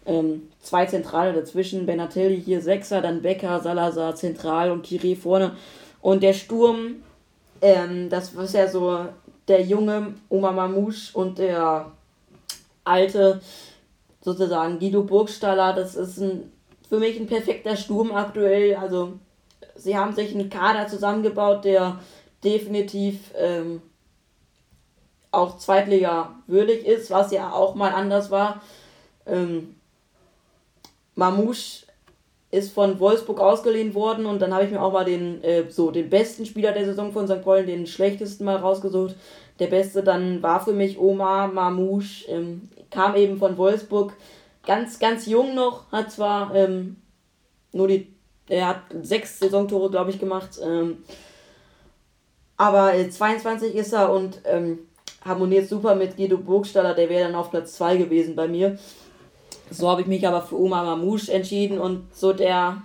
[0.04, 1.86] Ähm, zwei Zentrale dazwischen.
[1.86, 5.52] Benatelli hier Sechser, dann Becker, Salazar zentral und Kiri vorne.
[6.00, 6.96] Und der Sturm,
[7.60, 9.06] ähm, das ist ja so
[9.48, 11.92] der junge Oma Mamouche und der
[12.84, 13.40] alte
[14.20, 15.72] sozusagen Guido Burgstaller.
[15.72, 16.52] Das ist ein,
[16.88, 18.76] für mich ein perfekter Sturm aktuell.
[18.76, 19.14] Also
[19.74, 21.98] sie haben sich einen Kader zusammengebaut, der
[22.44, 23.82] definitiv ähm,
[25.36, 28.60] auch Zweitliga würdig ist, was ja auch mal anders war.
[29.26, 29.76] Ähm,
[31.14, 31.86] Mamouche
[32.50, 35.90] ist von Wolfsburg ausgeliehen worden und dann habe ich mir auch mal den, äh, so,
[35.90, 37.42] den besten Spieler der Saison von St.
[37.42, 39.16] Pauli, den schlechtesten mal rausgesucht.
[39.58, 44.12] Der beste dann war für mich Omar Mamouche, ähm, kam eben von Wolfsburg,
[44.64, 46.96] ganz, ganz jung noch, hat zwar ähm,
[47.72, 48.14] nur die,
[48.48, 50.98] er hat sechs Saisontore, glaube ich, gemacht, ähm,
[52.56, 54.78] aber äh, 22 ist er und ähm,
[55.26, 58.78] harmoniert super mit Guido Burgstaller, der wäre dann auf Platz 2 gewesen bei mir.
[59.70, 62.82] So habe ich mich aber für Oma Mamouche entschieden und so der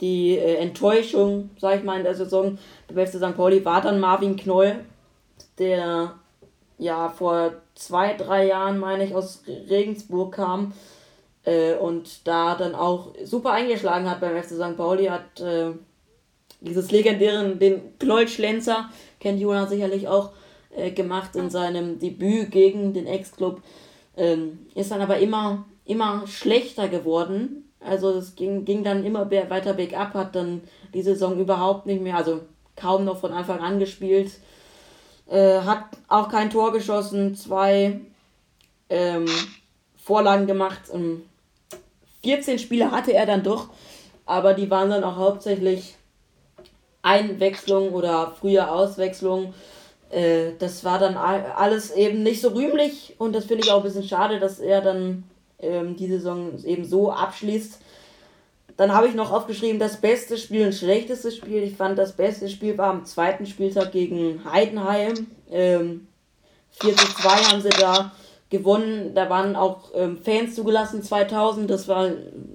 [0.00, 3.36] die äh, Enttäuschung, sag ich mal, in der Saison der beste St.
[3.36, 4.84] Pauli war dann Marvin Knoll,
[5.58, 6.14] der
[6.78, 10.72] ja vor zwei, drei Jahren, meine ich, aus Regensburg kam
[11.44, 14.76] äh, und da dann auch super eingeschlagen hat beim FC St.
[14.76, 15.72] Pauli, hat äh,
[16.60, 20.30] dieses legendären, den Knoll-Schlenzer, kennt Jonas sicherlich auch,
[20.78, 23.60] äh, gemacht in seinem Debüt gegen den Ex-Club.
[24.16, 27.64] Ähm, ist dann aber immer immer schlechter geworden.
[27.80, 30.60] Also es ging, ging dann immer weiter bergab, hat dann
[30.94, 32.42] die Saison überhaupt nicht mehr, also
[32.76, 34.32] kaum noch von Anfang an gespielt.
[35.28, 38.00] Äh, hat auch kein Tor geschossen, zwei
[38.90, 39.26] ähm,
[39.96, 40.82] Vorlagen gemacht.
[42.22, 43.68] 14 Spiele hatte er dann doch,
[44.26, 45.94] aber die waren dann auch hauptsächlich
[47.02, 49.54] Einwechslung oder frühe Auswechslung.
[50.10, 53.82] Äh, das war dann alles eben nicht so rühmlich und das finde ich auch ein
[53.82, 55.24] bisschen schade, dass er dann
[55.60, 57.80] ähm, die Saison eben so abschließt.
[58.76, 61.64] Dann habe ich noch aufgeschrieben, das beste Spiel und schlechteste Spiel.
[61.64, 65.26] Ich fand, das beste Spiel war am zweiten Spieltag gegen Heidenheim.
[65.50, 66.06] Ähm,
[66.80, 68.12] 4 zu 2 haben sie da
[68.50, 69.14] gewonnen.
[69.14, 71.68] Da waren auch ähm, Fans zugelassen, 2000.
[71.68, 72.10] Das war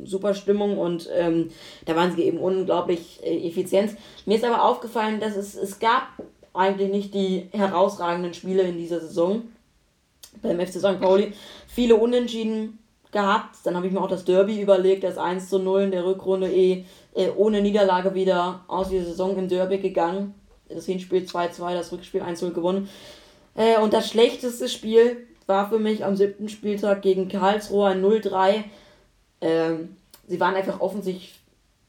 [0.06, 1.50] super Stimmung und ähm,
[1.86, 3.96] da waren sie eben unglaublich äh, effizient.
[4.26, 6.08] Mir ist aber aufgefallen, dass es, es gab
[6.54, 9.44] eigentlich nicht die herausragenden Spiele in dieser Saison
[10.42, 11.00] beim FC St.
[11.00, 11.34] Pauli.
[11.68, 12.80] Viele Unentschieden,
[13.14, 13.56] gehabt.
[13.64, 16.52] Dann habe ich mir auch das Derby überlegt, das 1 zu 0 in der Rückrunde
[16.52, 20.34] eh äh, ohne Niederlage wieder aus dieser Saison im Derby gegangen.
[20.68, 22.90] Das Hinspiel 2-2, das Rückspiel 1-0 gewonnen.
[23.56, 28.64] Äh, und das schlechteste Spiel war für mich am siebten Spieltag gegen Karlsruhe ein 0-3.
[29.42, 29.96] Ähm,
[30.28, 31.40] sie waren einfach offensichtlich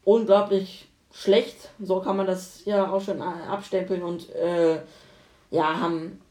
[0.03, 1.69] unglaublich schlecht.
[1.79, 4.79] So kann man das ja auch schon äh, abstempeln und äh,
[5.49, 6.21] ja, haben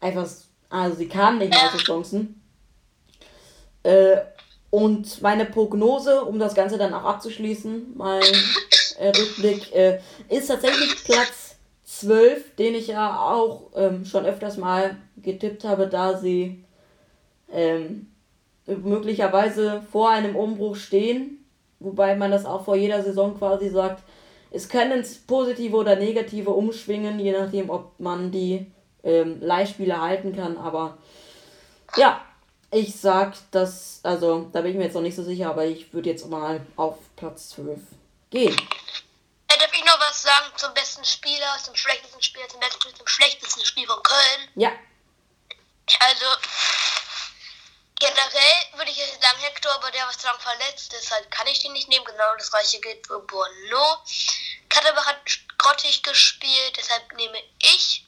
[0.00, 0.26] einfach,
[0.70, 2.42] also sie kamen nicht mehr zu Chancen.
[3.82, 4.16] Äh,
[4.70, 8.22] und meine Prognose, um das Ganze dann auch abzuschließen, mein
[8.98, 14.96] äh, Rückblick, äh, ist tatsächlich Platz 12, den ich ja auch ähm, schon öfters mal
[15.16, 16.64] getippt habe, da sie
[17.52, 18.06] ähm,
[18.66, 21.44] möglicherweise vor einem Umbruch stehen,
[21.80, 24.04] wobei man das auch vor jeder Saison quasi sagt,
[24.50, 28.70] es können positive oder negative umschwingen, je nachdem, ob man die
[29.04, 30.98] ähm, Leihspiele halten kann, aber
[31.96, 32.24] ja,
[32.70, 35.92] ich sag, dass, also da bin ich mir jetzt noch nicht so sicher, aber ich
[35.92, 37.80] würde jetzt mal auf Platz 12
[38.30, 38.56] gehen.
[39.50, 43.06] Ja, darf ich noch was sagen zum besten Spieler, zum schlechtesten Spieler, zum, besten, zum
[43.06, 44.48] schlechtesten Spiel von Köln?
[44.54, 44.70] Ja.
[45.98, 46.26] Also,
[48.00, 51.72] generell würde ich sagen Hector, aber der was lang verletzt ist, halt kann ich den
[51.72, 52.04] nicht nehmen.
[52.04, 53.98] Genau das gleiche gilt für Bono.
[54.68, 55.20] Katterbach hat
[55.58, 58.04] grottig gespielt, deshalb nehme ich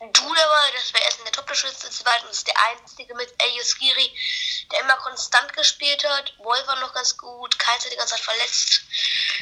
[0.00, 4.16] Duda war, das war erst in der Top-Torschütze, zweitens der einzige mit Elias Giri,
[4.70, 6.34] der immer konstant gespielt hat.
[6.38, 8.82] Wolf war noch ganz gut, Keins hat die ganze Zeit verletzt.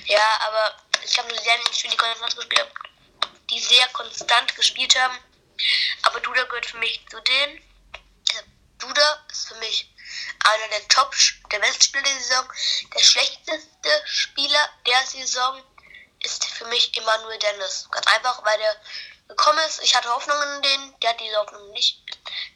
[0.06, 2.72] Ja, aber ich habe nur sehr wenig Spiele, die konstant gespielt
[3.50, 5.18] die sehr konstant gespielt haben.
[6.02, 7.62] Aber Duda gehört für mich zu denen.
[8.78, 9.92] Duda ist für mich
[10.44, 11.14] einer der Top,
[11.50, 12.48] der beste Spieler der Saison.
[12.94, 15.62] Der schlechteste Spieler der Saison
[16.20, 17.88] ist für mich Emmanuel Dennis.
[17.90, 18.76] Ganz einfach, weil der
[19.28, 19.82] gekommen ist.
[19.82, 22.02] Ich hatte Hoffnungen in den, der hat diese Hoffnung nicht.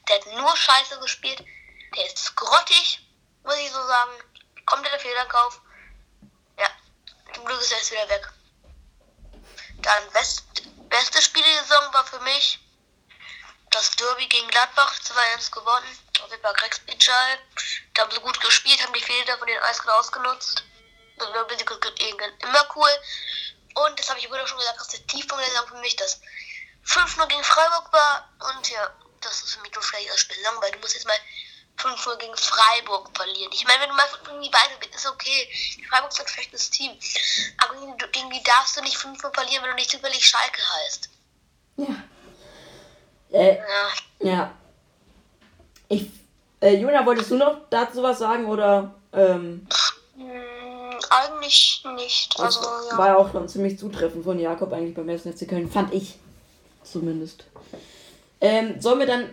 [0.09, 1.45] Der hat nur Scheiße gespielt.
[1.97, 3.01] Der ist grottig,
[3.43, 4.13] muss ich so sagen.
[4.67, 5.61] Kompletter Fehlerkauf.
[6.59, 6.71] Ja,
[7.35, 8.29] zum Glück ist er jetzt wieder weg.
[9.83, 10.45] Dann best,
[10.89, 12.61] beste Spiel der Saison war für mich
[13.71, 15.99] das Derby gegen Gladbach 2-1 gewonnen.
[16.23, 17.39] Auf jeden Fall Grex Pichal.
[17.95, 20.65] Da haben sie gut gespielt, haben die Fehler von den Eiskern ausgenutzt.
[21.17, 22.91] Das war immer cool.
[23.75, 26.21] Und das habe ich wohl schon gesagt, dass der Tiefpunkt der Saison für mich das
[26.87, 28.29] 5-0 gegen Freiburg war.
[28.51, 31.19] Und ja, das ist für mich nur schlecht als Spiel weil du musst jetzt mal
[31.79, 33.53] 5-0 gegen Freiburg verlieren.
[33.53, 35.49] Ich meine, wenn du mal irgendwie weiter bist, ist okay.
[35.89, 36.99] Freiburg ist ein schlechtes Team.
[37.59, 37.75] Aber
[38.13, 41.09] gegen die darfst du nicht 5-0 verlieren, wenn du nicht zufällig Schalke heißt.
[41.77, 42.03] Ja.
[43.33, 43.91] Äh, ja.
[44.19, 44.60] ja.
[45.91, 46.07] Ich,
[46.61, 48.95] äh, Juna, wolltest du noch dazu was sagen oder?
[49.13, 49.67] Ähm,
[50.17, 52.39] hm, eigentlich nicht.
[52.39, 52.97] Also, ja.
[52.97, 56.15] War ja auch schon ziemlich zutreffend von Jakob eigentlich beim ersten FC Köln, fand ich
[56.85, 57.45] zumindest.
[58.41, 59.31] Ähm, sollen wir dann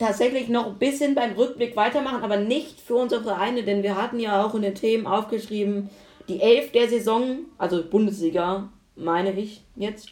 [0.00, 4.18] tatsächlich noch ein bisschen beim Rückblick weitermachen, aber nicht für unsere Vereine, denn wir hatten
[4.18, 5.90] ja auch in den Themen aufgeschrieben,
[6.28, 10.08] die Elf der Saison, also Bundesliga, meine ich jetzt,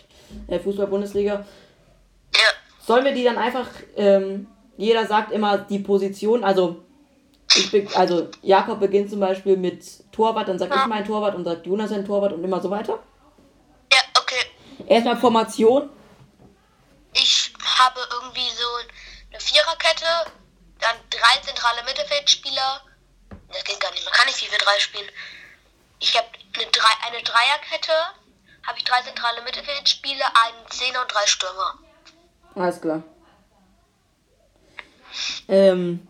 [0.47, 1.45] äh, Fußball-Bundesliga.
[2.35, 2.41] Ja.
[2.87, 4.47] Sollen wir die dann einfach, ähm,
[4.79, 6.85] jeder sagt immer die Position, also
[7.55, 10.83] ich also Jakob beginnt zum Beispiel mit Torwart, dann sag ja.
[10.83, 13.03] ich mein Torwart und sagt Jonas sein Torwart und immer so weiter?
[13.93, 14.47] Ja, okay.
[14.87, 15.91] Erstmal Formation.
[17.13, 18.67] Ich habe irgendwie so
[19.31, 20.31] eine Viererkette,
[20.79, 22.83] dann drei zentrale Mittelfeldspieler.
[23.53, 25.11] Das geht gar nicht, man kann nicht 4-4-3 spielen.
[25.99, 27.93] Ich habe eine, drei, eine Dreierkette,
[28.65, 31.79] habe ich drei zentrale Mittelfeldspieler, einen Zehner und drei Stürmer.
[32.55, 33.03] Alles klar.
[35.49, 36.07] Ähm,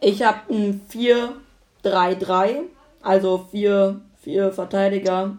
[0.00, 0.86] ich habe ein
[1.82, 2.62] 4-3-3,
[3.02, 5.36] also vier, vier Verteidiger,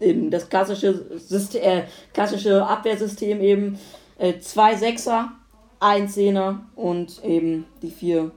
[0.00, 3.78] eben das klassische, System, äh, klassische Abwehrsystem eben,
[4.18, 5.32] äh, zwei Sechser,
[5.78, 8.30] ein Zehner und eben die vier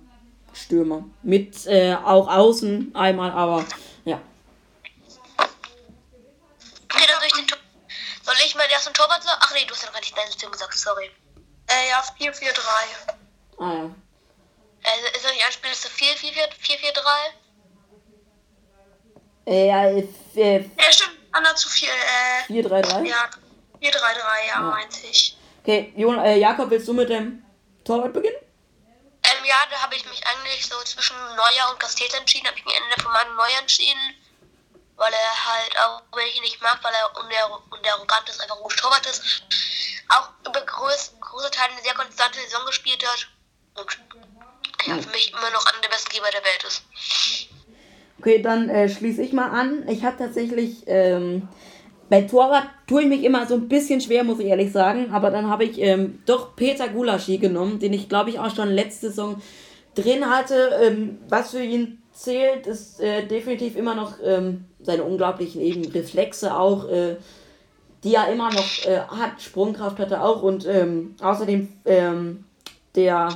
[0.53, 1.05] Stürmer.
[1.23, 3.65] Mit äh, auch außen einmal, aber
[4.05, 4.21] ja.
[6.85, 7.57] Okay, dann soll ich den Tor
[8.23, 9.39] Soll ich mal erst ein Torwart sagen?
[9.41, 11.09] Ach nee, du hast ja noch gar nicht dein System gesagt, sorry.
[11.67, 13.22] Äh, ja, 4-4-3.
[13.59, 13.95] Ah ja.
[14.85, 17.43] Also ist das nicht ein Spiel, das 4-4-3?
[19.45, 21.17] Äh, ja, äh, ja, stimmt.
[21.31, 22.51] Anna zu 4, äh.
[22.51, 23.05] 4-3-3?
[23.05, 23.29] Ja,
[23.81, 25.37] 4-3-3, ja, ja, meinte ich.
[25.61, 27.43] Okay, Jon, äh, Jakob, willst du mit dem
[27.85, 28.37] Torwart beginnen?
[29.23, 32.47] Ähm, ja, da habe ich mich eigentlich so zwischen Neuer und Castells entschieden.
[32.47, 34.15] Habe ich mich Ende von meinem Neuer entschieden.
[34.95, 37.29] Weil er halt, auch wenn ich ihn nicht mag, weil er und
[37.85, 39.43] der arrogant ist, einfach ein guter Torwart ist.
[40.09, 43.27] Auch über groß, große Teile eine sehr konstante Saison gespielt hat.
[43.75, 46.83] Und ja, für mich immer noch einer der besten Geber der Welt ist.
[48.19, 49.87] Okay, dann äh, schließe ich mal an.
[49.87, 51.47] Ich habe tatsächlich ähm,
[52.09, 55.11] bei Torwart tue ich mich immer so ein bisschen schwer, muss ich ehrlich sagen.
[55.11, 58.69] Aber dann habe ich ähm, doch Peter Gulaschi genommen, den ich glaube ich auch schon
[58.69, 59.41] letzte Saison
[59.95, 60.79] drin hatte.
[60.81, 66.55] Ähm, was für ihn zählt, ist äh, definitiv immer noch ähm, seine unglaublichen eben Reflexe
[66.55, 67.15] auch, äh,
[68.03, 69.41] die er immer noch äh, hat.
[69.41, 72.45] Sprungkraft hat er auch und ähm, außerdem ähm,
[72.95, 73.29] der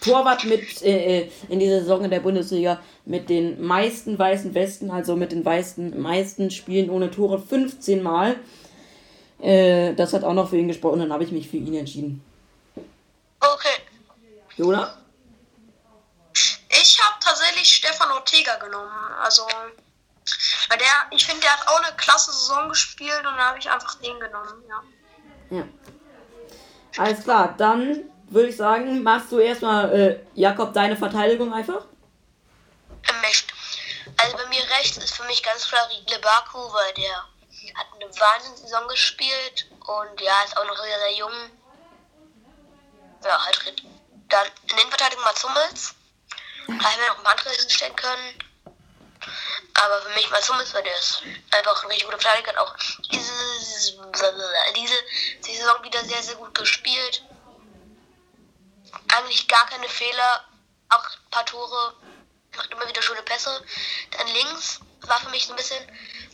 [0.00, 4.90] Torwart mit äh, äh, in dieser Saison in der Bundesliga mit den meisten weißen Westen,
[4.90, 8.36] also mit den meisten, meisten Spielen ohne Tore 15 Mal.
[9.40, 12.22] Äh, das hat auch noch für ihn gesprochen, dann habe ich mich für ihn entschieden.
[13.40, 13.82] Okay.
[14.56, 14.96] Jona?
[16.68, 18.90] Ich habe tatsächlich Stefan Ortega genommen.
[19.22, 19.42] Also,
[20.68, 23.70] weil der, ich finde, der hat auch eine klasse Saison gespielt und da habe ich
[23.70, 25.58] einfach den genommen, ja.
[25.58, 25.64] Ja.
[26.98, 31.84] Alles klar, dann würde ich sagen, machst du erstmal, äh, Jakob, deine Verteidigung einfach?
[33.02, 33.52] Gemischt.
[34.16, 37.16] Also bei mir rechts ist für mich ganz klar Rigle Baku, weil der
[37.74, 41.32] hat eine Wahnsinnssaison gespielt und ja, ist auch noch sehr, sehr jung.
[43.24, 43.82] Ja, halt
[44.28, 45.94] Dann in den Verteidigung Mats Hummels.
[46.66, 48.38] Da hätten wir noch ein paar andere hinstellen können.
[49.74, 52.74] Aber für mich Mats Hummels, weil der ist einfach ein richtig guter Verteidiger, hat auch
[53.10, 54.94] diese, diese,
[55.44, 57.22] diese Saison wieder sehr, sehr gut gespielt
[59.08, 60.44] eigentlich gar keine Fehler,
[60.88, 61.94] auch ein paar Tore,
[62.56, 63.64] macht immer wieder schöne Pässe.
[64.10, 65.84] Dann links war für mich so ein bisschen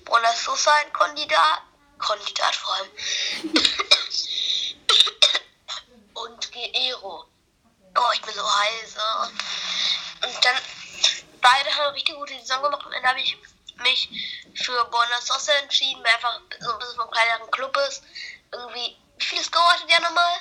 [0.05, 1.63] Brunner Sosa ein Kandidat,
[1.99, 2.91] Kandidat vor allem.
[6.75, 7.25] Ero.
[7.97, 8.97] Oh, ich bin so heiß.
[8.97, 10.27] Oh.
[10.27, 10.57] Und dann,
[11.41, 13.37] beide haben eine richtig gute Saison gemacht und dann habe ich
[13.77, 14.09] mich
[14.55, 18.03] für Buenos entschieden, weil einfach so ein bisschen vom kleineren Club ist.
[18.53, 20.41] Irgendwie, wie viele Score hattet ihr nochmal?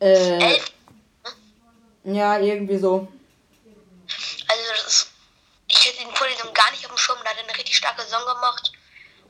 [0.00, 0.72] Äh, Elf?
[2.04, 3.08] Ja, irgendwie so.
[4.48, 5.08] Also, das ist,
[5.68, 8.02] ich hätte der Saison gar nicht auf dem Schirm, da hat er eine richtig starke
[8.02, 8.72] Saison gemacht.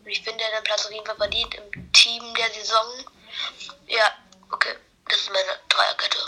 [0.04, 2.84] Und ich finde, er hat den Platz auf jeden Fall verdient im Team der Saison.
[3.86, 4.10] Ja,
[4.50, 4.74] okay,
[5.08, 6.18] das ist meine Dreierkette.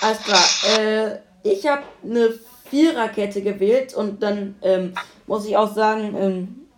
[0.00, 0.78] Alles klar.
[0.78, 2.38] Äh, ich habe eine
[2.70, 4.94] Viererkette gewählt und dann ähm,
[5.26, 6.68] muss ich auch sagen, ähm,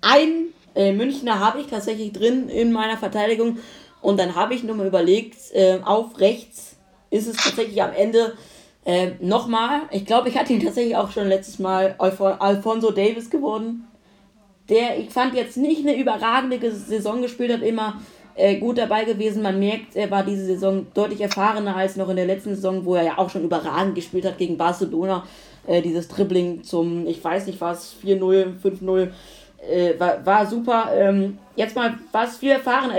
[0.00, 3.58] ein äh, Münchner habe ich tatsächlich drin in meiner Verteidigung
[4.02, 6.76] und dann habe ich nur mal überlegt, äh, auf rechts
[7.10, 8.34] ist es tatsächlich am Ende
[8.84, 13.28] äh, nochmal, ich glaube, ich hatte ihn tatsächlich auch schon letztes Mal Alfon Alfonso Davis
[13.28, 13.86] geworden.
[14.68, 18.00] Der, ich fand jetzt nicht eine überragende Saison gespielt hat, immer
[18.36, 19.42] äh, gut dabei gewesen.
[19.42, 22.94] Man merkt, er war diese Saison deutlich erfahrener als noch in der letzten Saison, wo
[22.94, 25.24] er ja auch schon überragend gespielt hat gegen Barcelona.
[25.66, 29.10] Äh, dieses Dribbling zum, ich weiß nicht was, 4-0, 5-0.
[29.68, 30.90] Äh, war, war super.
[30.94, 32.90] Ähm, jetzt mal war es viel erfahren.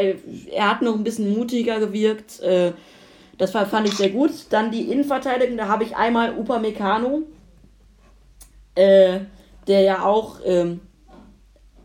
[0.51, 2.39] Er hat noch ein bisschen mutiger gewirkt.
[2.41, 2.73] Äh,
[3.37, 4.31] das war, fand ich sehr gut.
[4.51, 7.23] Dann die Innenverteidigung, da habe ich einmal Upamecano,
[8.75, 9.21] äh,
[9.67, 10.81] der ja auch ähm,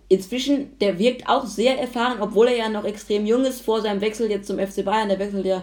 [0.09, 4.01] inzwischen, der wirkt auch sehr erfahren, obwohl er ja noch extrem jung ist vor seinem
[4.03, 5.09] Wechsel jetzt zum FC Bayern.
[5.09, 5.63] Der wechselt ja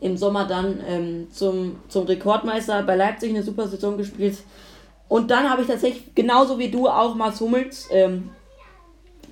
[0.00, 4.38] im Sommer dann ähm, zum, zum Rekordmeister bei Leipzig eine super Saison gespielt.
[5.08, 8.30] Und dann habe ich tatsächlich, genauso wie du, auch Mats Hummels, ähm,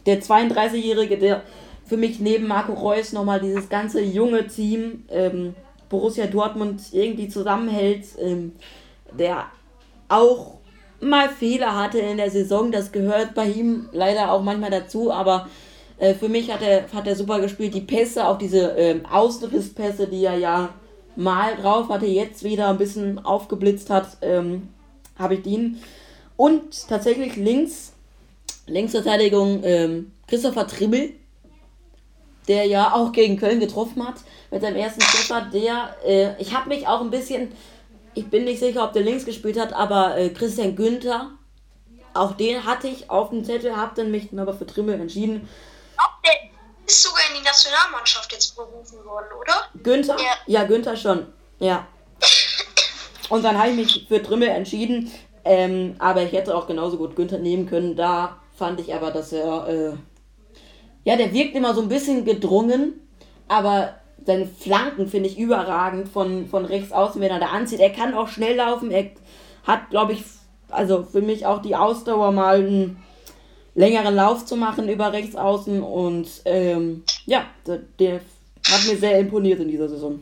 [0.07, 1.43] der 32-Jährige, der
[1.85, 5.55] für mich neben Marco Reus nochmal dieses ganze junge Team ähm,
[5.89, 8.53] Borussia Dortmund irgendwie zusammenhält, ähm,
[9.13, 9.47] der
[10.09, 10.59] auch
[11.01, 12.71] mal Fehler hatte in der Saison.
[12.71, 15.49] Das gehört bei ihm leider auch manchmal dazu, aber
[15.99, 17.75] äh, für mich hat er, hat er super gespielt.
[17.75, 20.69] Die Pässe, auch diese äh, Ausrisspässe, die er ja
[21.17, 24.69] mal drauf hatte, jetzt wieder ein bisschen aufgeblitzt hat, ähm,
[25.21, 25.83] habe ich den.
[26.37, 27.93] Und tatsächlich links,
[28.67, 31.13] Linksverteidigung, ähm, Christopher Tribbel,
[32.49, 34.17] der ja auch gegen Köln getroffen hat
[34.51, 35.49] mit seinem ersten Treffer.
[35.53, 37.53] Der, äh, ich habe mich auch ein bisschen
[38.15, 41.31] ich bin nicht sicher, ob der links gespielt hat, aber äh, Christian Günther,
[42.15, 45.49] auch den hatte ich auf dem Zettel, habe dann mich aber für Trimmel entschieden.
[45.97, 46.33] Auch der
[46.87, 49.55] ist sogar in die Nationalmannschaft jetzt berufen worden, oder?
[49.83, 50.17] Günther?
[50.19, 51.33] Ja, ja Günther schon.
[51.61, 51.87] Ja.
[53.31, 55.11] Und dann habe ich mich für Trimmel entschieden,
[55.45, 57.97] ähm, aber ich hätte auch genauso gut Günther nehmen können.
[57.97, 59.93] Da fand ich aber, dass er, äh,
[61.05, 63.01] ja, der wirkt immer so ein bisschen gedrungen,
[63.49, 63.95] aber
[64.27, 67.81] seine Flanken finde ich überragend von, von rechts außen, wenn er da anzieht.
[67.81, 68.91] Er kann auch schnell laufen.
[68.91, 69.07] Er
[69.65, 70.25] hat, glaube ich,
[70.69, 73.03] also für mich auch die Ausdauer, mal einen
[73.75, 75.83] längeren Lauf zu machen über rechts außen.
[75.83, 78.15] Und ähm, ja, der, der
[78.71, 80.21] hat mir sehr imponiert in dieser Saison.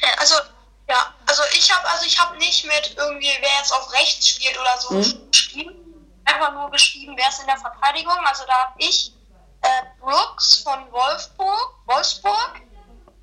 [0.00, 0.34] Ja, also
[1.64, 4.94] ich habe also ich habe nicht mit irgendwie, wer jetzt auf rechts spielt oder so
[4.94, 5.30] mhm.
[5.30, 6.10] geschrieben.
[6.26, 8.16] Einfach nur geschrieben, wer ist in der Verteidigung.
[8.26, 9.12] Also da habe ich
[9.62, 12.60] äh, Brooks von Wolfsburg, Wolfsburg.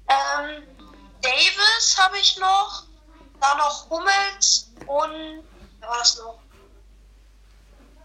[0.08, 0.64] Ähm,
[1.22, 2.84] Davis habe ich noch.
[3.40, 5.44] Dann noch Hummels und.
[5.80, 6.40] Wer war das noch?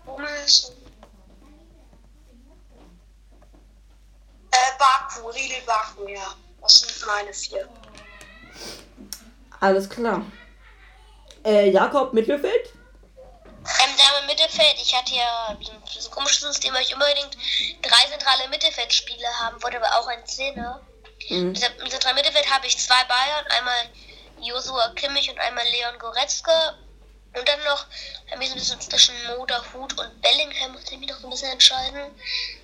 [0.07, 0.87] Hummels und.
[4.51, 6.34] Äh, Baku, Riedel Baku, ja.
[6.61, 7.68] Das sind meine vier.
[9.67, 10.25] Alles klar.
[11.45, 12.67] Äh, Jakob, Mittelfeld?
[12.67, 17.37] Ähm, da im Mittelfeld, ich hatte ja so ein komisches System, weil ich unbedingt
[17.83, 20.81] drei zentrale Mittelfeldspiele haben wollte, aber auch ein Zehner.
[21.31, 21.53] Mhm.
[21.83, 23.91] Im zentralen Mittelfeld habe ich zwei Bayern, einmal
[24.41, 26.79] Josua Kimmich und einmal Leon Goretzka.
[27.37, 27.84] Und dann noch
[28.32, 32.14] ein bisschen zwischen Motor, Hut und Bellingham, muss ich mich noch ein bisschen entscheiden.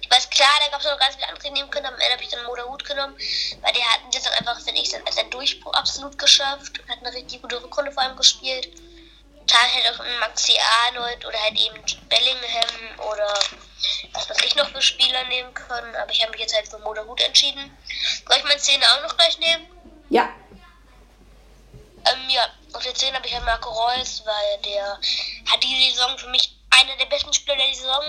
[0.00, 2.00] Ich weiß klar, da gab es noch ganz viele andere, die nehmen können, aber am
[2.00, 3.14] Ende habe ich dann Motor Hut genommen,
[3.60, 6.98] weil der hatten jetzt dann einfach, finde ich, als ein Durchbruch absolut geschafft und hat
[6.98, 8.70] eine richtig gute Rückrunde vor allem gespielt.
[9.46, 13.34] Dann halt auch Maxi Arnold oder halt eben Bellingham oder
[14.12, 15.94] was weiß ich noch für Spieler nehmen können.
[15.96, 17.76] Aber ich habe mich jetzt halt für Moderhut entschieden.
[18.26, 19.66] Soll ich meine Szene auch noch gleich nehmen?
[20.08, 20.32] Ja.
[22.04, 24.98] Ähm, ja, auf der 10 habe ich halt Marco Reus, weil der
[25.50, 28.02] hat diese Saison für mich einer der besten Spieler der Saison.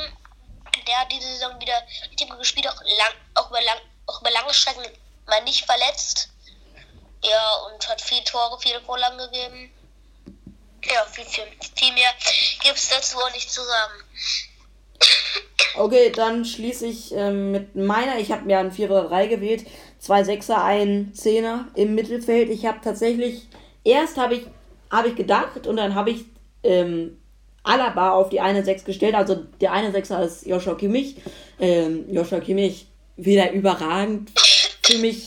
[0.88, 3.78] Der hat diese Saison wieder richtig gut gespielt, auch, lang, auch, über, lang,
[4.08, 4.84] auch über lange Strecken
[5.28, 6.30] mal nicht verletzt.
[7.24, 9.72] Ja, und hat viele Tore, viele Vorlagen gegeben.
[10.86, 12.12] Ja, viel, viel, viel mehr
[12.62, 13.94] gibt es dazu auch nicht zu sagen.
[15.76, 18.20] Okay, dann schließe ich ähm, mit meiner.
[18.20, 19.66] Ich habe mir einen 4-3 gewählt.
[20.00, 22.50] Zwei Sechser, ein Zehner im Mittelfeld.
[22.50, 23.48] Ich habe tatsächlich,
[23.84, 24.48] erst habe ich,
[24.90, 26.26] hab ich gedacht und dann habe ich
[26.64, 27.18] ähm,
[27.64, 29.16] Alaba auf die eine 6 gestellt.
[29.16, 31.16] Also der eine Sechser ist Joshua Kimmich.
[31.60, 34.32] Ähm, Joshua Kimmich wieder überragend.
[34.84, 35.26] für mich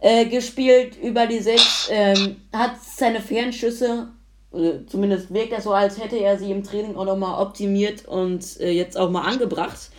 [0.00, 4.08] äh, gespielt über die Sechs, ähm, hat seine Fernschüsse,
[4.52, 8.60] äh, zumindest wirkt er so, als hätte er sie im Training auch nochmal optimiert und
[8.60, 9.90] äh, jetzt auch mal angebracht.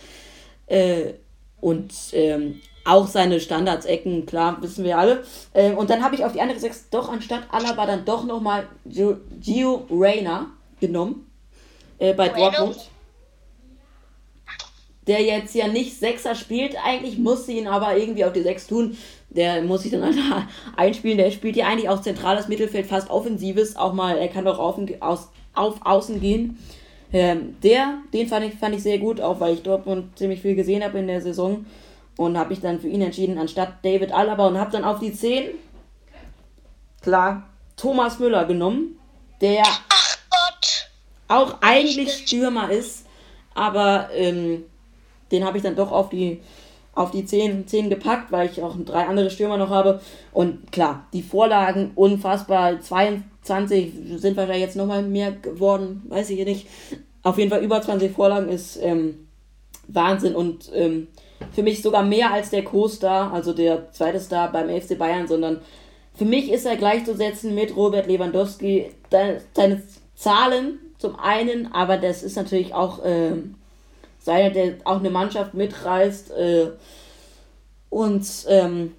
[0.66, 1.14] Äh,
[1.60, 5.24] und ähm, auch seine Standardsecken, klar, wissen wir alle.
[5.52, 8.68] Äh, und dann habe ich auf die andere Sechs doch anstatt Alaba dann doch nochmal
[8.84, 10.46] Gio Reyna
[10.80, 11.30] genommen.
[11.98, 12.90] Äh, bei Dortmund.
[15.06, 18.96] Der jetzt ja nicht Sechser spielt, eigentlich musste ihn aber irgendwie auf die Sechs tun.
[19.28, 20.16] Der muss sich dann halt
[20.76, 21.18] einspielen.
[21.18, 23.76] Der spielt ja eigentlich auch zentrales Mittelfeld, fast offensives.
[23.76, 26.58] Auch mal, er kann auch auf, aus, auf Außen gehen.
[27.12, 30.54] Ähm, der, den fand ich, fand ich sehr gut, auch weil ich Dortmund ziemlich viel
[30.54, 31.64] gesehen habe in der Saison.
[32.16, 34.46] Und habe ich dann für ihn entschieden, anstatt David Alaba.
[34.46, 35.50] Und habe dann auf die 10,
[37.02, 38.98] klar, Thomas Müller genommen.
[39.40, 39.64] Der
[41.28, 43.06] auch eigentlich Stürmer ist.
[43.54, 44.64] Aber ähm,
[45.30, 46.40] den habe ich dann doch auf die,
[46.94, 50.00] auf die 10, 10 gepackt, weil ich auch drei andere Stürmer noch habe.
[50.32, 52.80] Und klar, die Vorlagen unfassbar.
[52.80, 56.66] 22 sind wahrscheinlich jetzt nochmal mehr geworden, weiß ich nicht.
[57.22, 59.28] Auf jeden Fall über 20 Vorlagen ist ähm,
[59.88, 61.08] Wahnsinn und ähm,
[61.52, 65.60] für mich sogar mehr als der Co-Star, also der zweite Star beim FC Bayern, sondern
[66.14, 68.90] für mich ist er gleichzusetzen mit Robert Lewandowski.
[69.10, 69.82] Seine
[70.14, 73.32] Zahlen zum einen, aber das ist natürlich auch äh,
[74.20, 76.30] seiner, der auch eine Mannschaft mitreißt.
[76.30, 76.66] Äh,
[77.90, 78.92] und ähm,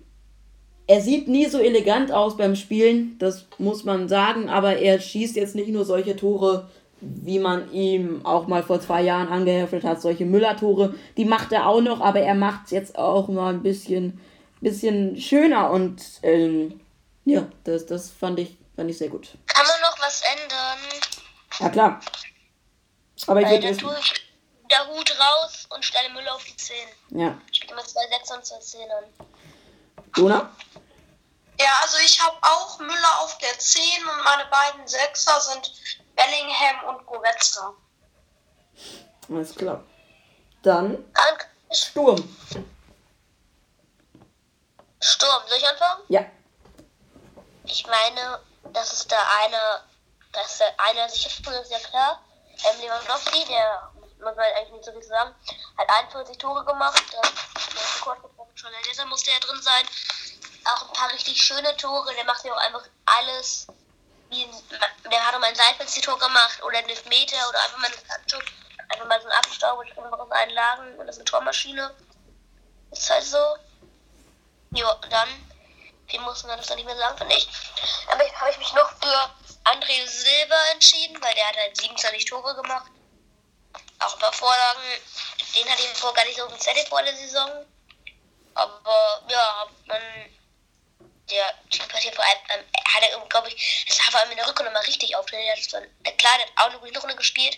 [0.88, 5.36] er sieht nie so elegant aus beim Spielen, das muss man sagen, aber er schießt
[5.36, 6.70] jetzt nicht nur solche Tore,
[7.06, 11.68] wie man ihm auch mal vor zwei Jahren angeheftet hat, solche Müller-Tore, die macht er
[11.68, 14.20] auch noch, aber er macht es jetzt auch mal ein bisschen,
[14.62, 16.82] bisschen schöner und ähm,
[17.26, 19.30] ja, das, das fand, ich, fand ich sehr gut.
[19.48, 21.02] Kann man noch was ändern?
[21.60, 22.00] Ja, klar.
[23.28, 24.02] Aber ich würde
[24.70, 26.76] der Hut raus und stelle Müller auf die 10.
[27.12, 27.38] Ja.
[27.52, 29.04] Ich spiele immer zwei Sätze und zwei Zehnern.
[30.16, 30.52] Jona?
[31.60, 35.72] Ja, also ich habe auch Müller auf der 10 und meine beiden Sechser sind
[36.16, 37.74] Bellingham und Goretzka.
[39.30, 39.84] Alles klar.
[40.64, 41.04] Dann.
[41.72, 42.18] Sturm.
[45.02, 46.04] Sturm, soll ich anfangen?
[46.10, 46.26] Ja.
[47.66, 48.40] Ich meine,
[48.74, 49.84] das ist der eine,
[50.32, 52.22] das ist der eine sicher ist ja klar.
[52.64, 55.36] Ähm, Lewandowski, der man eigentlich nicht so viel sagen,
[55.78, 57.04] hat 41 Tore gemacht.
[58.04, 58.72] Gebrochen schon.
[58.96, 59.86] Der musste ja drin sein.
[60.66, 62.14] Auch ein paar richtig schöne Tore.
[62.16, 63.68] Der macht ja auch einfach alles.
[64.32, 67.96] Der hat mal ein Seitwärts-Tor gemacht oder einen Meter oder einfach mal einen
[68.90, 71.96] Einfach mal so einen Abstauber einfach aus allen Lagen und das ist eine Tormaschine.
[72.92, 73.58] Ist halt so.
[74.72, 75.30] Ja, dann,
[76.08, 77.48] viel muss man das dann nicht mehr sagen, finde ich.
[78.12, 79.32] Aber habe ich mich noch für
[79.64, 82.92] André Silva entschieden, weil der hat halt 27 Tore gemacht.
[84.00, 84.82] Auch ein paar Vorlagen.
[85.56, 87.66] Den hatte ich vorher gar nicht so im Zettel vor der Saison.
[88.54, 90.02] Aber ja, man.
[91.30, 94.32] Der Typ hat hier vor allem, ähm, hat er, glaube ich, es war vor allem
[94.32, 95.44] in der Rückrunde mal richtig auftreten.
[95.44, 97.58] Er hat so ein, klar, der hat auch eine gute Runde gespielt.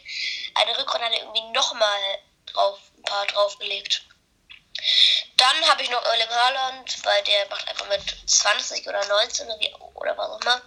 [0.55, 4.03] Eine Rückrunde hat er irgendwie nochmal drauf, ein paar draufgelegt.
[5.36, 9.59] Dann habe ich noch Erling Haaland, weil der macht einfach mit 20 oder 19 oder,
[9.59, 10.61] wie, oder was auch immer.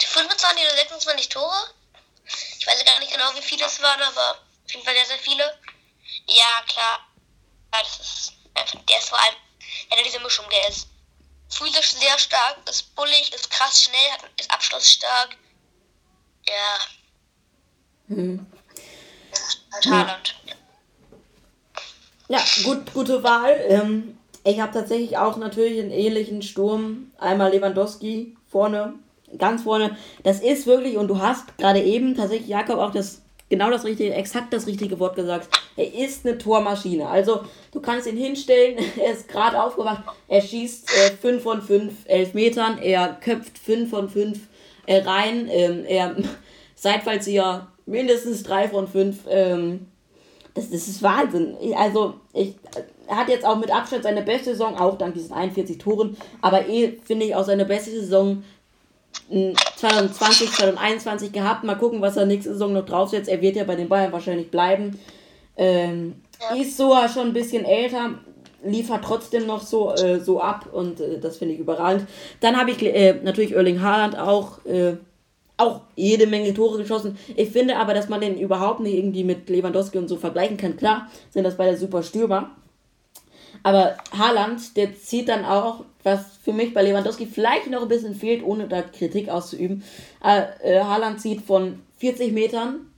[0.00, 1.74] 25 oder 26 Tore.
[2.58, 4.30] Ich weiß gar nicht genau, wie viele es waren, aber
[4.64, 5.58] auf jeden Fall sehr, sehr viele.
[6.26, 7.06] Ja, klar.
[7.72, 9.36] Ja, das ist einfach, der ist vor allem,
[9.90, 10.88] der hat diese Mischung, der ist
[11.48, 15.36] physisch sehr stark, ist bullig, ist krass schnell, ist abschlussstark.
[16.46, 18.14] Ja.
[18.14, 18.46] Hm.
[19.72, 20.34] Halt Haaland.
[22.28, 23.58] Ja, gut, gute Wahl.
[23.68, 27.12] Ähm, ich habe tatsächlich auch natürlich einen ähnlichen Sturm.
[27.18, 28.94] Einmal Lewandowski vorne,
[29.36, 29.96] ganz vorne.
[30.22, 34.14] Das ist wirklich, und du hast gerade eben tatsächlich, Jakob, auch das genau das richtige,
[34.14, 35.48] exakt das richtige Wort gesagt.
[35.76, 37.08] Er ist eine Tormaschine.
[37.08, 41.92] Also du kannst ihn hinstellen, er ist gerade aufgewacht, er schießt 5 äh, von 5
[42.06, 44.38] Elfmetern, er köpft 5 von 5
[44.86, 46.16] äh, rein, ähm, er
[46.74, 49.16] Seitfallzieher mindestens 3 von 5.
[49.28, 49.86] Ähm,
[50.54, 51.56] das, das ist Wahnsinn.
[51.76, 52.54] Also, ich,
[53.06, 56.68] er hat jetzt auch mit Abstand seine beste Saison, auch dank diesen 41 Toren, aber
[56.68, 58.42] eh finde ich auch seine beste Saison
[59.28, 61.64] 2020, 2021 gehabt.
[61.64, 63.28] Mal gucken, was er nächste Saison noch draufsetzt.
[63.28, 64.98] Er wird ja bei den Bayern wahrscheinlich bleiben.
[65.56, 66.56] Ähm, ja.
[66.56, 68.14] Ist so schon ein bisschen älter,
[68.64, 72.06] liefert trotzdem noch so, äh, so ab und äh, das finde ich überragend.
[72.40, 74.96] Dann habe ich äh, natürlich Erling Haaland auch äh,
[75.58, 77.18] auch jede Menge Tore geschossen.
[77.36, 80.76] Ich finde aber, dass man den überhaupt nicht irgendwie mit Lewandowski und so vergleichen kann.
[80.76, 82.52] Klar sind das beide super Stürmer.
[83.64, 88.14] Aber Haaland, der zieht dann auch, was für mich bei Lewandowski vielleicht noch ein bisschen
[88.14, 89.82] fehlt, ohne da Kritik auszuüben.
[90.24, 92.92] Äh, äh Haaland zieht von 40 Metern,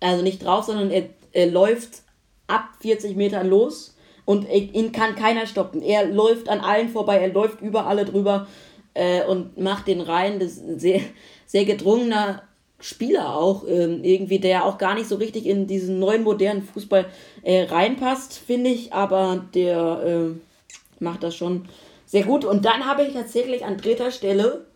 [0.00, 2.02] also nicht drauf, sondern er, er läuft
[2.50, 3.96] ab 40 Metern los.
[4.26, 5.82] und ihn kann keiner stoppen.
[5.82, 8.46] Er läuft an allen vorbei, er läuft über alle drüber
[8.94, 10.38] äh, und macht den rein.
[10.38, 11.00] Das ist ein sehr,
[11.46, 12.42] sehr gedrungener
[12.80, 17.06] Spieler auch, ähm, irgendwie, der auch gar nicht so richtig in diesen neuen modernen Fußball
[17.42, 21.68] äh, reinpasst, finde ich, aber der äh, macht das schon
[22.06, 22.44] sehr gut.
[22.44, 24.66] Und dann habe ich tatsächlich an dritter Stelle,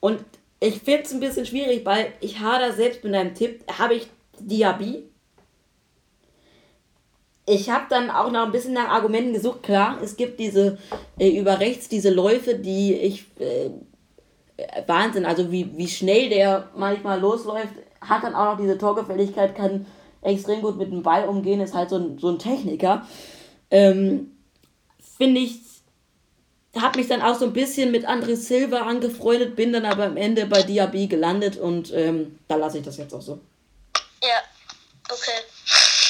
[0.00, 0.18] und
[0.58, 4.08] ich finde es ein bisschen schwierig, weil ich hader selbst mit einem Tipp, habe ich
[4.40, 5.04] Diaby.
[7.44, 9.64] Ich habe dann auch noch ein bisschen nach Argumenten gesucht.
[9.64, 10.78] Klar, es gibt diese
[11.18, 13.70] äh, über rechts, diese Läufe, die ich äh,
[14.86, 19.86] Wahnsinn, also wie, wie schnell der manchmal losläuft, hat dann auch noch diese Torgefälligkeit, kann
[20.22, 23.06] extrem gut mit dem Ball umgehen, ist halt so ein, so ein Techniker.
[23.70, 24.36] Ähm,
[25.16, 25.60] Finde ich,
[26.76, 30.16] habe mich dann auch so ein bisschen mit André Silva angefreundet, bin dann aber am
[30.16, 33.40] Ende bei Diaby gelandet und ähm, da lasse ich das jetzt auch so.
[34.22, 34.40] Ja,
[35.10, 35.40] okay.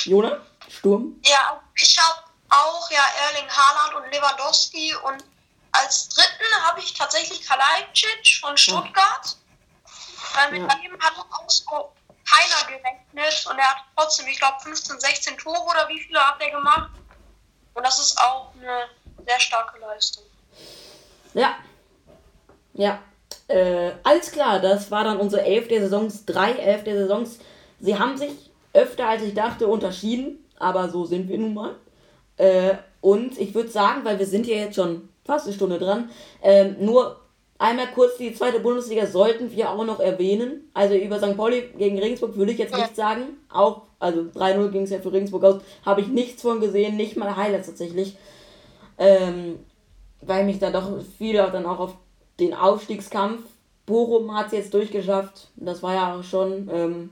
[0.04, 0.40] Jona?
[0.82, 1.14] Sturm?
[1.24, 5.24] Ja, ich habe auch ja Erling Haaland und Lewandowski und
[5.70, 9.36] als dritten habe ich tatsächlich Kalajdzic von Stuttgart.
[10.34, 10.78] Weil mit Ja.
[10.82, 11.92] ihm hat auch so
[12.28, 16.40] keiner gerechnet und er hat trotzdem, ich glaube, 15, 16 Tore oder wie viele hat
[16.40, 16.90] er gemacht.
[17.74, 18.88] Und das ist auch eine
[19.24, 20.24] sehr starke Leistung.
[21.34, 21.56] Ja.
[22.74, 22.98] Ja.
[23.48, 27.38] Äh, alles klar, das war dann unsere elf der Saisons, drei elf der Saisons.
[27.80, 31.74] Sie haben sich öfter als ich dachte unterschieden, aber so sind wir nun mal.
[32.36, 36.10] Äh, und ich würde sagen, weil wir sind ja jetzt schon fast eine Stunde dran,
[36.42, 37.20] ähm, nur
[37.58, 40.70] einmal kurz die zweite Bundesliga sollten wir auch noch erwähnen.
[40.74, 41.36] Also über St.
[41.36, 43.38] Pauli gegen Regensburg würde ich jetzt nicht sagen.
[43.48, 45.62] Auch, also 3-0 ging es ja für Regensburg aus.
[45.84, 48.16] Habe ich nichts von gesehen, nicht mal Highlights tatsächlich.
[48.98, 49.60] Ähm,
[50.20, 51.94] weil mich da doch viel dann auch auf
[52.40, 53.42] den Aufstiegskampf.
[53.86, 55.48] Bochum hat es jetzt durchgeschafft.
[55.56, 57.10] Das war ja auch schon ähm,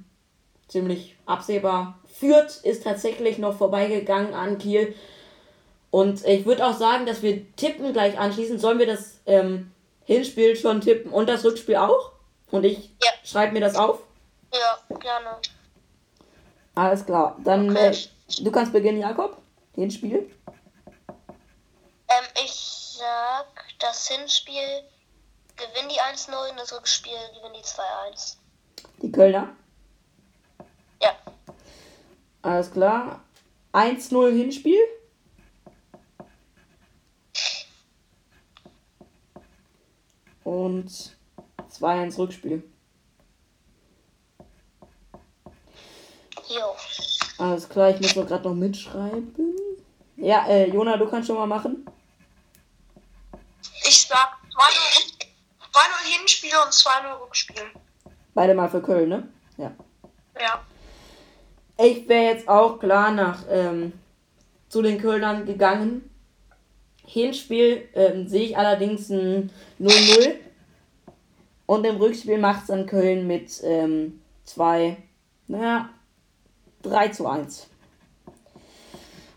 [0.69, 2.00] ziemlich absehbar.
[2.21, 4.95] Fürth ist tatsächlich noch vorbeigegangen an Kiel.
[5.91, 8.61] Und ich würde auch sagen, dass wir tippen gleich anschließend.
[8.61, 9.73] Sollen wir das ähm,
[10.05, 12.13] Hinspiel schon tippen und das Rückspiel auch?
[12.51, 13.11] Und ich Ja.
[13.25, 14.01] schreibe mir das auf.
[14.53, 15.39] Ja, gerne.
[16.75, 17.37] Alles klar.
[17.43, 17.91] Dann Okay.
[17.91, 19.39] äh, du kannst beginnen, Jakob.
[19.75, 20.31] Hinspiel.
[22.09, 22.53] Ähm, ich
[22.99, 23.47] sag,
[23.79, 24.83] das Hinspiel
[25.57, 28.37] gewinnen die 1-0 und das Rückspiel gewinnen die 2-1.
[29.03, 29.49] Die Kölner.
[31.03, 31.17] Ja.
[32.43, 33.23] Alles klar.
[33.73, 34.81] 1-0 Hinspiel.
[40.45, 41.17] Und
[41.71, 42.63] 2-1 Rückspiel.
[46.49, 46.75] Jo.
[47.39, 49.55] Alles klar, ich muss doch gerade noch mitschreiben.
[50.17, 51.87] Ja, äh, Jona, du kannst schon mal machen.
[53.87, 55.21] Ich sag 2-0
[55.73, 57.63] 2-0 Hinspiel und 2-0 Rückspiel.
[58.35, 59.29] Beide mal für Köln, ne?
[59.57, 59.73] Ja.
[60.41, 60.65] Ja.
[61.83, 63.93] Ich wäre jetzt auch klar nach ähm,
[64.69, 66.09] zu den Kölnern gegangen.
[67.07, 69.51] Hinspiel ähm, sehe ich allerdings ein
[69.81, 70.35] 0-0.
[71.67, 74.97] Und im Rückspiel macht es dann Köln mit ähm, 2,
[75.49, 75.89] naja,
[76.83, 77.69] 3 zu 1.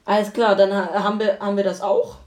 [0.05, 2.17] Alles klar, dann ha- haben wir, haben wir das auch.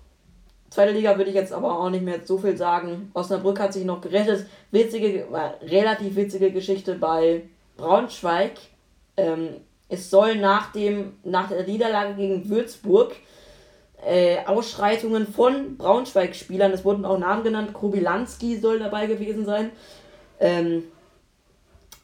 [0.70, 3.10] Zweite Liga würde ich jetzt aber auch nicht mehr so viel sagen.
[3.14, 4.46] Osnabrück hat sich noch gerettet.
[4.70, 7.42] Witzige, äh, relativ witzige Geschichte bei
[7.76, 8.52] Braunschweig.
[9.16, 13.14] Ähm, es soll nach, dem, nach der Niederlage gegen Würzburg
[14.04, 19.70] äh, Ausschreitungen von Braunschweig-Spielern, es wurden auch Namen genannt, Kobilanski soll dabei gewesen sein.
[20.38, 20.84] Ähm,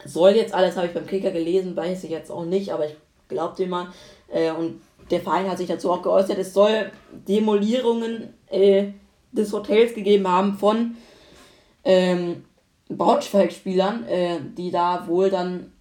[0.04, 2.96] soll jetzt alles, habe ich beim Kicker gelesen, weiß ich jetzt auch nicht, aber ich
[3.28, 3.88] glaube dem mal.
[4.28, 4.80] Äh, und
[5.10, 8.92] der Verein hat sich dazu auch geäußert, es soll Demolierungen äh,
[9.32, 10.96] des Hotels gegeben haben von
[11.84, 12.44] ähm,
[12.88, 15.71] Braunschweig-Spielern, äh, die da wohl dann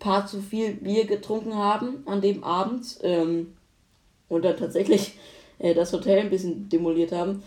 [0.00, 3.56] paar zu viel Bier getrunken haben an dem Abend ähm,
[4.28, 5.12] und dann tatsächlich
[5.60, 7.44] äh, das Hotel ein bisschen demoliert haben.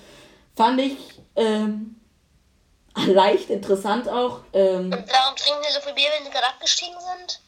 [0.55, 0.95] Fand ich
[1.35, 1.97] ähm,
[3.07, 4.39] leicht interessant auch.
[4.53, 7.41] Ähm, Und warum trinken die so viel Bier, wenn sie gerade abgestiegen sind?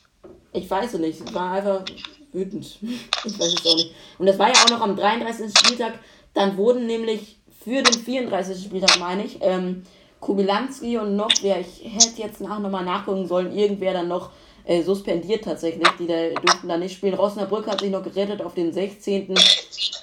[0.56, 1.84] ich weiß es nicht, es war einfach
[2.32, 2.66] wütend.
[3.26, 3.94] Ich weiß es auch nicht.
[4.20, 5.52] Und das war ja auch noch am 33.
[5.58, 6.00] Spieltag.
[6.34, 8.64] Dann wurden nämlich für den 34.
[8.64, 9.84] Spieltag, meine ich, ähm,
[10.20, 14.32] Kubilanski und noch, wer ich hätte jetzt nach nochmal nachgucken sollen, irgendwer dann noch
[14.66, 15.88] äh, suspendiert tatsächlich.
[16.00, 17.14] Die da, durften da nicht spielen.
[17.14, 19.36] Rosnabrück hat sich noch gerettet auf den 16.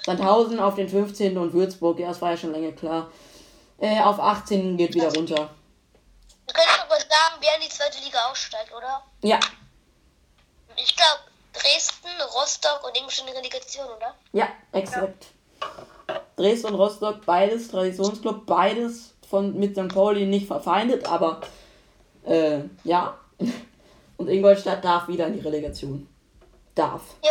[0.04, 1.36] Sandhausen auf den 15.
[1.38, 3.10] und Würzburg, ja, das war ja schon lange klar.
[3.78, 5.50] Äh, auf 18 geht wieder runter.
[6.46, 9.02] Du doch mal sagen, wer in die zweite Liga aussteigt, oder?
[9.22, 9.38] Ja,
[10.76, 11.20] Ich glaube,
[11.52, 14.14] Dresden, Rostock und irgendwo schon eine Relegation, oder?
[14.32, 15.26] Ja, exakt.
[16.36, 19.88] Dresden und Rostock, beides Traditionsclub, beides von mit St.
[19.88, 21.40] Pauli nicht verfeindet, aber
[22.24, 23.18] äh, ja.
[24.22, 26.08] Und Ingolstadt darf wieder in die Relegation.
[26.76, 27.02] Darf.
[27.24, 27.30] Jo.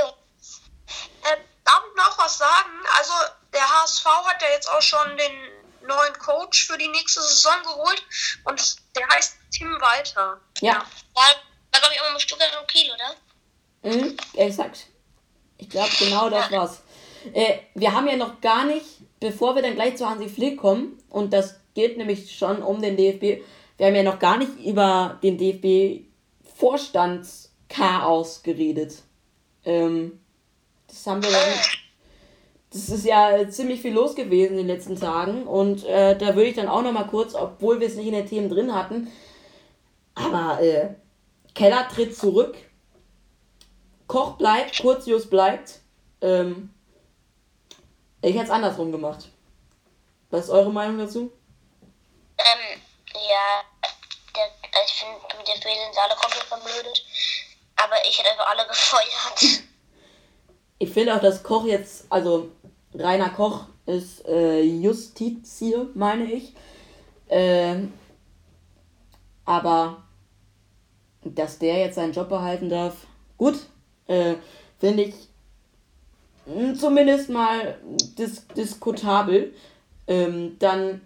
[1.23, 2.69] Ähm, darf ich noch was sagen?
[2.97, 3.13] Also,
[3.53, 8.03] der HSV hat ja jetzt auch schon den neuen Coach für die nächste Saison geholt
[8.43, 10.37] und der heißt Tim Walter.
[10.59, 10.83] Ja,
[11.13, 11.23] War,
[11.71, 13.95] war glaube ich, auch mit Stuttgart und Kiel, oder?
[13.95, 14.87] mhm, exakt.
[15.57, 16.81] Ich glaube, genau das war's.
[17.33, 18.85] Äh, wir haben ja noch gar nicht,
[19.21, 22.97] bevor wir dann gleich zu Hansi Flick kommen, und das geht nämlich schon um den
[22.97, 23.45] DFB,
[23.77, 25.37] wir haben ja noch gar nicht über den
[26.61, 29.03] DFB-Vorstandschaos geredet.
[29.65, 30.19] Ähm,
[30.87, 31.29] das haben wir
[32.73, 36.49] das ist ja ziemlich viel los gewesen in den letzten Tagen und äh, da würde
[36.49, 39.11] ich dann auch noch mal kurz, obwohl wir es nicht in den Themen drin hatten,
[40.15, 40.95] aber äh,
[41.53, 42.55] Keller tritt zurück,
[44.07, 45.81] Koch bleibt, Kurzius bleibt.
[46.21, 46.69] Ähm,
[48.21, 49.29] ich hätte es andersrum gemacht.
[50.29, 51.31] Was ist eure Meinung dazu?
[52.37, 52.81] Ähm,
[53.13, 53.63] ja,
[54.85, 57.05] ich finde, mit der Spiel sind alle komplett verblödet.
[57.75, 59.63] Aber ich hätte einfach alle gefeuert.
[60.79, 62.51] Ich finde auch, dass Koch jetzt, also
[62.93, 66.53] Rainer Koch ist äh, Justizier, meine ich.
[67.29, 67.93] Ähm,
[69.45, 70.03] aber
[71.23, 72.95] dass der jetzt seinen Job behalten darf,
[73.37, 73.55] gut,
[74.07, 74.35] äh,
[74.79, 75.15] finde ich
[76.45, 77.79] mh, zumindest mal
[78.17, 79.53] dis diskutabel.
[80.07, 81.01] Ähm, dann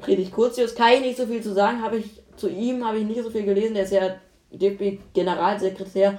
[0.00, 3.04] Friedrich Kurzius, kann ich nicht so viel zu sagen, habe ich zu ihm habe ich
[3.04, 4.16] nicht so viel gelesen, der ist ja
[4.52, 6.18] DFB-Generalsekretär.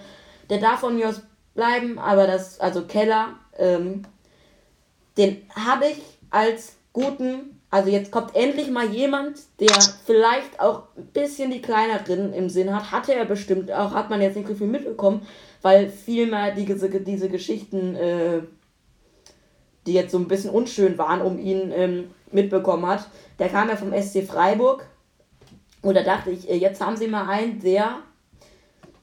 [0.49, 1.21] Der darf von mir aus
[1.53, 4.03] bleiben, aber das, also Keller, ähm,
[5.17, 11.07] den habe ich als guten, also jetzt kommt endlich mal jemand, der vielleicht auch ein
[11.07, 12.91] bisschen die kleineren im Sinn hat.
[12.91, 15.25] Hatte er bestimmt auch, hat man jetzt nicht so viel mitbekommen,
[15.61, 18.41] weil vielmehr die, diese, diese Geschichten, äh,
[19.85, 23.07] die jetzt so ein bisschen unschön waren, um ihn ähm, mitbekommen hat.
[23.39, 24.85] Der kam ja vom SC Freiburg.
[25.81, 27.97] Und da dachte ich, äh, jetzt haben sie mal einen, der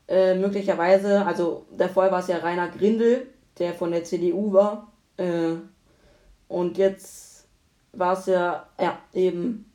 [0.08, 3.28] äh, möglicherweise, also davor war es ja Rainer Grindel,
[3.58, 4.90] der von der CDU war.
[5.16, 5.56] Äh,
[6.48, 7.46] und jetzt
[7.92, 9.70] war es ja, ja, eben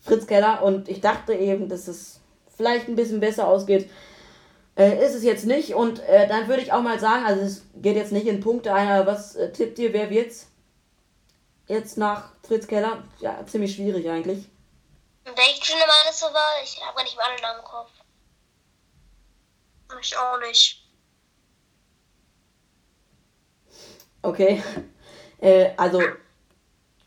[0.00, 0.62] Fritz Keller.
[0.62, 2.20] Und ich dachte eben, dass es
[2.56, 3.88] vielleicht ein bisschen besser ausgeht.
[4.76, 5.74] Äh, ist es jetzt nicht.
[5.74, 8.72] Und äh, dann würde ich auch mal sagen, also es geht jetzt nicht in Punkte
[8.74, 10.48] ein, aber was äh, tippt ihr, wer wird's?
[11.66, 13.04] Jetzt nach Fritz Keller?
[13.20, 14.46] Ja, ziemlich schwierig eigentlich.
[15.24, 16.62] Welche Stunde war das so war?
[16.62, 17.90] Ich habe gar nicht mal alle Namen im Kopf.
[20.00, 20.84] Ich auch nicht.
[24.22, 24.62] Okay.
[25.40, 26.00] Äh, also,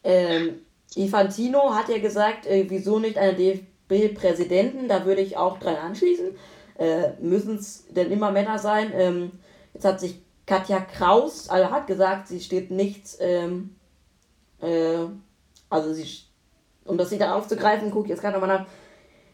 [0.03, 4.87] ähm, Infantino hat ja gesagt, äh, wieso nicht einen DFB-Präsidenten?
[4.87, 6.37] Da würde ich auch dran anschließen.
[6.77, 8.91] Äh, Müssen es denn immer Männer sein?
[8.93, 9.39] Ähm,
[9.73, 13.76] jetzt hat sich Katja Kraus, also hat gesagt, sie steht nichts, ähm,
[14.61, 15.05] äh,
[15.69, 16.07] also sie,
[16.85, 18.65] um das wieder aufzugreifen, gucke ich jetzt gerade nochmal nach.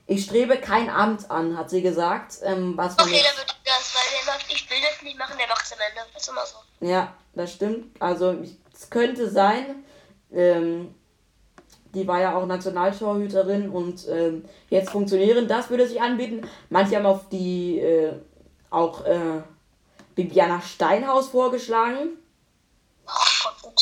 [0.06, 2.38] Ich strebe kein Amt an, hat sie gesagt.
[2.44, 5.36] Ähm, was Okay, jetzt- dann wird das, weil der sagt, ich will das nicht machen,
[5.40, 6.02] der macht es am Ende.
[6.14, 6.86] Das ist immer so.
[6.86, 8.02] Ja, das stimmt.
[8.02, 9.84] Also ich- es könnte sein.
[10.34, 10.94] Ähm,
[11.94, 15.48] die war ja auch Nationaltorhüterin und ähm, jetzt funktionieren.
[15.48, 16.50] Das würde sich anbieten.
[16.70, 18.14] Manche haben auf die äh,
[18.72, 19.44] auch äh,
[20.16, 22.18] Bibiana Steinhaus vorgeschlagen.
[23.06, 23.12] Oh
[23.62, 23.76] Gott,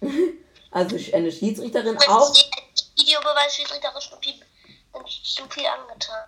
[0.00, 0.34] bitte nicht.
[0.78, 2.32] Also eine Schiedsrichterin Wenn auch.
[2.32, 4.20] sie als Videobeweisschiedsrichter schon
[5.50, 6.24] viel, angetan.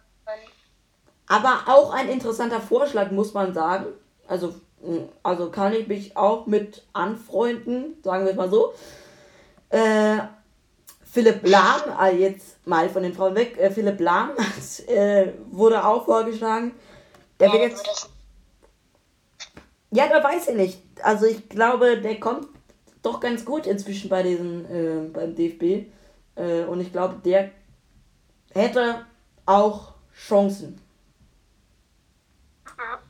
[1.28, 3.86] Aber auch ein interessanter Vorschlag, muss man sagen.
[4.26, 8.74] Also, mh, also kann ich mich auch mit anfreunden, sagen wir es mal so.
[9.68, 10.18] Äh,
[11.12, 14.32] Philipp Lahm, äh, jetzt mal von den Frauen weg, äh, Philipp Lahm
[14.88, 16.74] äh, wurde auch vorgeschlagen.
[17.38, 18.10] Der wird jetzt.
[19.92, 20.82] Ja, da weiß ich nicht.
[21.02, 22.48] Also ich glaube, der kommt
[23.02, 25.92] doch ganz gut inzwischen bei diesen, äh, beim DFB.
[26.36, 27.50] Äh, und ich glaube, der
[28.52, 29.06] hätte
[29.46, 30.80] auch Chancen.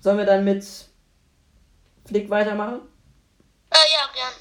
[0.00, 0.64] Sollen wir dann mit
[2.06, 2.80] Flick weitermachen?
[3.70, 4.32] äh, ja, gern.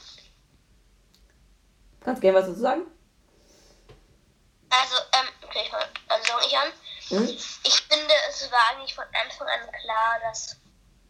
[2.01, 2.81] Kannst gerne was dazu sagen?
[4.69, 6.67] Also, ähm, okay, ich mal, also ich an.
[7.09, 7.27] Hm?
[7.27, 10.57] Ich finde, es war eigentlich von Anfang an klar, dass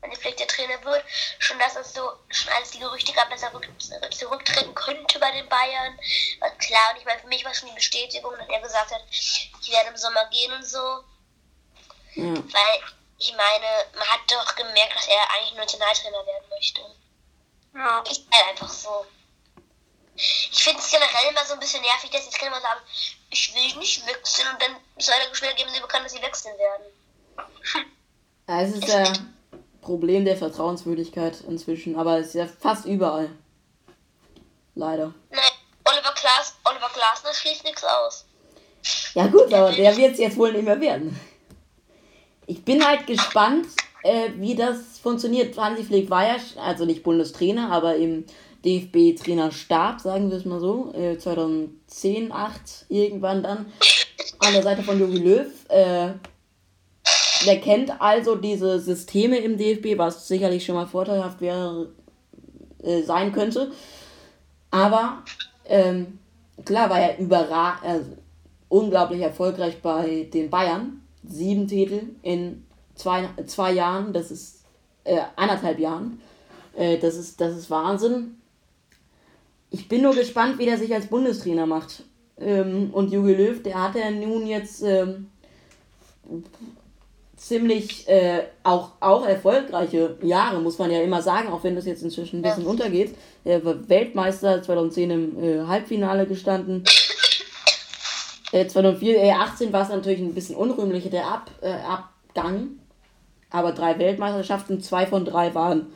[0.01, 1.03] wenn Flick der Trainer wird,
[1.39, 3.67] schon dass es so, schon als die Gerüchte gab, dass er rück,
[4.11, 5.99] zurücktreten könnte bei den Bayern.
[6.39, 9.01] War klar, und ich meine, für mich war schon die Bestätigung, dass er gesagt hat,
[9.09, 11.03] ich werde im Sommer gehen und so.
[12.15, 12.33] Ja.
[12.33, 12.81] Weil,
[13.17, 16.81] ich meine, man hat doch gemerkt, dass er eigentlich Nationaltrainer werden möchte.
[17.75, 17.99] Ja.
[18.09, 19.05] Ist halt einfach so.
[20.15, 22.81] Ich finde es generell immer so ein bisschen nervig, dass jetzt kann man sagen,
[23.29, 26.57] ich will nicht wechseln und dann zwei Tage später geben sie bekannt, dass sie wechseln
[26.57, 26.83] werden.
[28.47, 29.13] ja es ist ja
[29.89, 33.31] Problem der Vertrauenswürdigkeit inzwischen, aber es ist ja fast überall.
[34.75, 35.15] Leider.
[35.31, 35.41] Nein,
[35.83, 38.25] Oliver, Klaas, Oliver Glasner schließt nichts aus.
[39.15, 41.19] Ja gut, aber der wird es jetzt wohl nicht mehr werden.
[42.45, 43.65] Ich bin halt gespannt,
[44.03, 45.57] äh, wie das funktioniert.
[45.57, 48.25] Hansi Flick war ja, also nicht Bundestrainer, aber im
[48.63, 53.73] DFB-Trainerstab, sagen wir es mal so, äh, 2010, 8 irgendwann dann
[54.37, 55.47] an der Seite von Jogi Löw.
[55.67, 56.11] Äh,
[57.45, 61.89] der kennt also diese Systeme im DFB, was sicherlich schon mal vorteilhaft wäre,
[62.83, 63.71] äh, sein könnte.
[64.71, 65.23] Aber
[65.65, 66.19] ähm,
[66.65, 67.99] klar war er überra äh,
[68.67, 71.01] unglaublich erfolgreich bei den Bayern.
[71.27, 72.65] Sieben Titel in
[72.95, 74.63] zwei, zwei Jahren, das ist
[75.03, 76.21] äh, anderthalb Jahren.
[76.75, 78.37] Äh, das, ist, das ist Wahnsinn.
[79.71, 82.03] Ich bin nur gespannt, wie der sich als Bundestrainer macht.
[82.39, 85.27] Ähm, und Jogi Löw, der hat ja nun jetzt ähm,
[87.39, 92.03] ziemlich äh, auch, auch erfolgreiche Jahre, muss man ja immer sagen, auch wenn das jetzt
[92.03, 92.69] inzwischen ein bisschen ja.
[92.69, 93.15] untergeht.
[93.45, 96.83] Er war Weltmeister 2010 im äh, Halbfinale gestanden.
[98.51, 102.71] Äh, 2004, äh, 18 war es natürlich ein bisschen unrühmlicher, der Ab, äh, Abgang.
[103.49, 105.87] Aber drei Weltmeisterschaften, zwei von drei waren.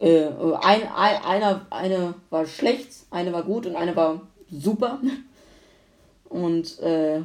[0.00, 0.26] Äh,
[0.60, 4.20] ein, ein, einer, eine war schlecht, eine war gut und eine war
[4.50, 5.00] super.
[6.28, 7.22] Und äh,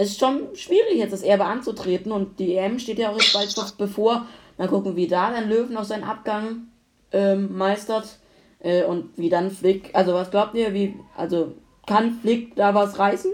[0.00, 2.10] es ist schon schwierig, jetzt das Erbe anzutreten.
[2.10, 4.26] Und die EM steht ja auch jetzt bald noch bevor.
[4.56, 6.68] Mal gucken, wie da dann Löwen noch seinen Abgang
[7.12, 8.18] ähm, meistert.
[8.60, 9.90] Äh, und wie dann Flick.
[9.94, 10.98] Also, was glaubt ihr, wie.
[11.14, 11.54] Also,
[11.86, 13.30] kann Flick da was reißen?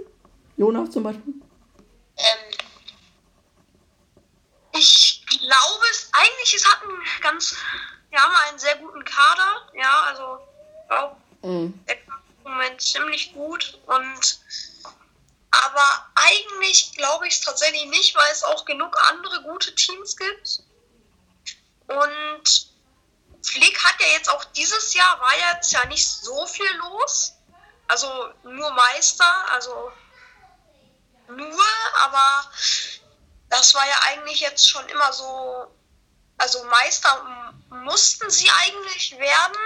[0.57, 1.35] Jonas zum Beispiel?
[2.17, 2.59] Ähm,
[4.75, 7.57] ich glaube es eigentlich, es hat einen ganz.
[8.11, 9.69] Wir haben einen sehr guten Kader.
[9.79, 10.39] Ja, also.
[10.89, 11.75] Auch, mhm.
[11.89, 11.97] Der
[12.45, 14.41] im Moment ziemlich gut und
[15.65, 20.61] aber eigentlich glaube ich es tatsächlich nicht, weil es auch genug andere gute Teams gibt.
[21.89, 22.71] Und
[23.43, 27.35] Flick hat ja jetzt auch dieses Jahr war jetzt ja nicht so viel los.
[27.89, 28.09] Also
[28.43, 29.93] nur Meister, also
[31.29, 31.65] nur,
[32.01, 32.51] aber
[33.49, 35.73] das war ja eigentlich jetzt schon immer so.
[36.39, 39.57] Also Meister mussten sie eigentlich werden.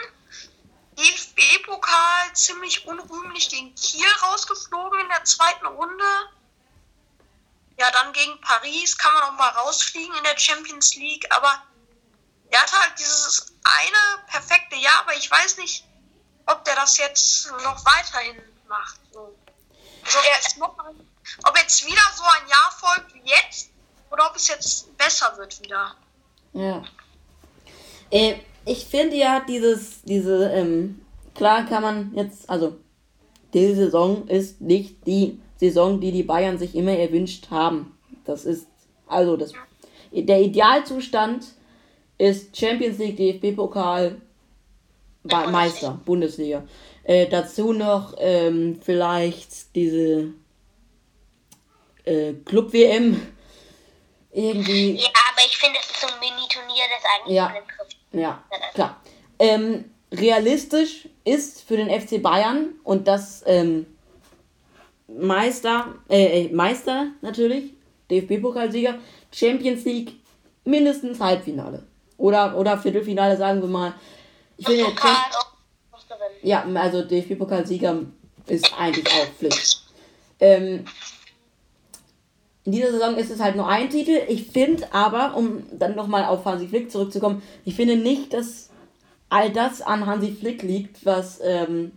[1.01, 6.05] DFB-Pokal ziemlich unrühmlich gegen Kiel rausgeflogen in der zweiten Runde.
[7.79, 11.63] Ja, dann gegen Paris kann man auch mal rausfliegen in der Champions League, aber
[12.51, 15.85] er hat halt dieses eine perfekte Jahr, aber ich weiß nicht,
[16.47, 19.01] ob der das jetzt noch weiterhin macht.
[19.13, 19.35] So.
[20.05, 20.19] Also
[21.45, 23.71] ob jetzt wieder so ein Jahr folgt wie jetzt
[24.11, 25.95] oder ob es jetzt besser wird wieder.
[26.53, 26.83] Ja.
[28.11, 28.41] Äh,
[28.71, 31.01] ich finde ja dieses, diese, ähm,
[31.35, 32.77] klar kann man jetzt, also
[33.53, 37.99] diese Saison ist nicht die Saison, die die Bayern sich immer erwünscht haben.
[38.25, 38.69] Das ist,
[39.07, 39.53] also das,
[40.13, 41.47] der Idealzustand
[42.17, 44.21] ist Champions League, DFB-Pokal,
[45.25, 46.63] Meister, Bundesliga.
[47.03, 50.33] Äh, dazu noch ähm, vielleicht diese
[52.05, 53.21] äh, Club-WM.
[54.33, 54.93] Irgendwie.
[54.93, 57.53] Ja, aber ich finde, es ist so ein Mini-Turnier, das eigentlich ja.
[58.13, 58.43] Ja,
[58.75, 59.01] klar.
[59.39, 63.87] Ähm, realistisch ist für den FC Bayern und das ähm,
[65.09, 67.73] Meister, äh, äh Meister natürlich,
[68.11, 68.99] DFB-Pokalsieger,
[69.33, 70.13] Champions League
[70.65, 71.85] mindestens Halbfinale.
[72.17, 73.95] Oder, oder Viertelfinale, sagen wir mal.
[74.57, 74.85] Ich finde
[76.43, 78.03] ja, ja, also DFB-Pokalsieger
[78.47, 79.83] ist eigentlich auch Pflicht.
[80.39, 80.85] Ähm,
[82.65, 84.19] in dieser Saison ist es halt nur ein Titel.
[84.29, 88.71] Ich finde aber, um dann nochmal auf Hansi Flick zurückzukommen, ich finde nicht, dass
[89.29, 91.93] all das an Hansi Flick liegt, was ähm,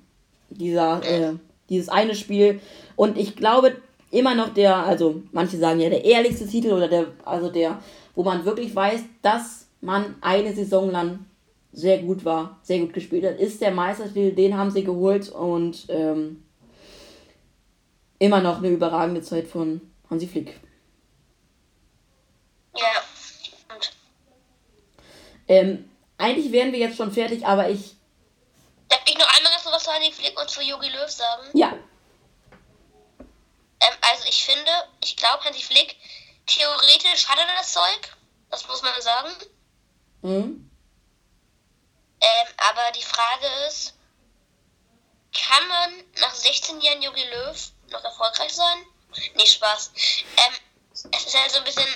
[0.49, 1.33] dieser, äh,
[1.69, 2.61] dieses eine Spiel.
[2.95, 3.75] Und ich glaube
[4.11, 7.79] immer noch der, also manche sagen ja der ehrlichste Titel oder der, also der,
[8.15, 11.25] wo man wirklich weiß, dass man eine Saison lang
[11.73, 15.87] sehr gut war, sehr gut gespielt hat, ist der Meistertitel, den haben sie geholt und
[15.89, 16.43] ähm,
[18.19, 19.81] immer noch eine überragende Zeit von
[20.13, 20.59] Hansi Flick.
[22.75, 23.03] Ja.
[23.73, 23.91] Und?
[25.47, 27.95] Ähm, eigentlich wären wir jetzt schon fertig, aber ich.
[28.89, 31.47] Darf ich noch einmal was zu Hansi Flick und zu Jogi Löw sagen?
[31.57, 31.73] Ja.
[33.79, 34.71] Ähm, also ich finde,
[35.03, 35.97] ich glaube, Hansi Flick,
[36.45, 38.15] theoretisch hat er das Zeug.
[38.51, 39.31] Das muss man sagen.
[40.21, 40.69] Mhm.
[42.21, 43.95] Ähm, aber die Frage ist,
[45.33, 48.85] kann man nach 16 Jahren Jogi Löw noch erfolgreich sein?
[49.35, 49.91] Nee, Spaß.
[50.37, 50.53] Ähm,
[51.11, 51.87] es ist halt so ein bisschen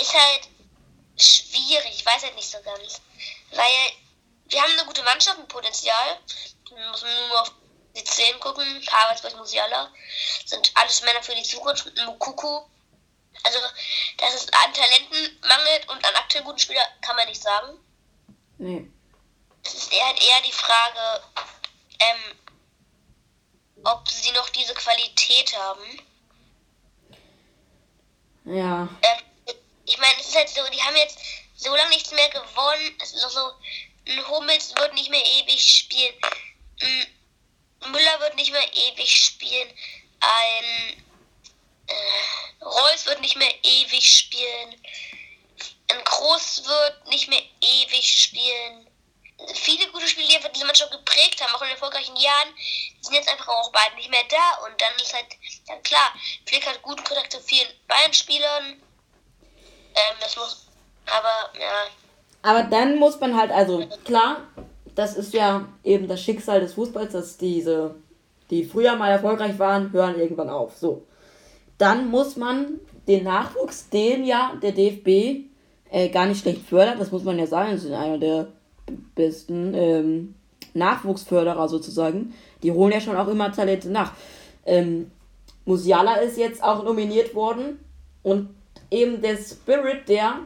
[0.00, 0.48] ist halt
[1.16, 1.90] schwierig.
[1.90, 3.00] Ich weiß halt nicht so ganz.
[3.50, 3.92] Weil
[4.48, 6.20] wir haben eine gute Mannschaft mit Potenzial.
[6.70, 7.52] Wir müssen nur auf
[7.96, 8.86] die 10 gucken.
[8.90, 9.92] Arbeitswelt Musiala.
[10.46, 11.84] Sind alles Männer für die Zukunft.
[11.84, 12.62] Mit Mukuku.
[13.44, 13.58] Also,
[14.18, 17.78] dass es an Talenten mangelt und an aktuell guten Spielern, kann man nicht sagen.
[18.58, 18.90] Nee.
[19.64, 21.22] Es ist eher, eher die Frage,
[22.00, 22.38] ähm,
[23.84, 26.02] ob sie noch diese Qualität haben.
[28.44, 28.88] Ja.
[29.02, 29.54] Ähm,
[29.84, 31.18] ich meine, es ist halt so, die haben jetzt
[31.56, 32.96] so lange nichts mehr gewonnen.
[33.02, 33.52] Es ist noch so,
[34.06, 36.14] ein Hummels wird nicht mehr ewig spielen.
[36.80, 39.68] Ein Müller wird nicht mehr ewig spielen.
[40.20, 41.04] Ein
[41.86, 44.82] äh, Reus wird nicht mehr ewig spielen.
[45.88, 48.87] Ein Groß wird nicht mehr ewig spielen.
[49.54, 52.48] Viele gute Spiele, die einfach diese Mannschaft geprägt haben, auch in erfolgreichen Jahren,
[53.00, 54.66] sind jetzt einfach auch beide nicht mehr da.
[54.66, 55.26] Und dann ist halt,
[55.68, 56.12] dann klar,
[56.44, 58.82] Flick hat guten Kontakt zu vielen Bayern-Spielern.
[59.94, 60.66] Ähm, das muss,
[61.06, 61.86] aber, ja.
[62.42, 64.42] Aber dann muss man halt, also klar,
[64.94, 67.94] das ist ja eben das Schicksal des Fußballs, dass diese,
[68.50, 70.76] die früher mal erfolgreich waren, hören irgendwann auf.
[70.76, 71.06] So.
[71.78, 75.46] Dann muss man den Nachwuchs, den ja der DFB
[75.90, 78.48] äh, gar nicht schlecht fördert, das muss man ja sagen, das sind einer der
[79.14, 80.34] besten ähm,
[80.74, 82.34] Nachwuchsförderer sozusagen.
[82.62, 84.12] Die holen ja schon auch immer Talente nach.
[84.66, 85.10] Ähm,
[85.64, 87.78] Musiala ist jetzt auch nominiert worden
[88.22, 88.48] und
[88.90, 90.36] eben der Spirit, der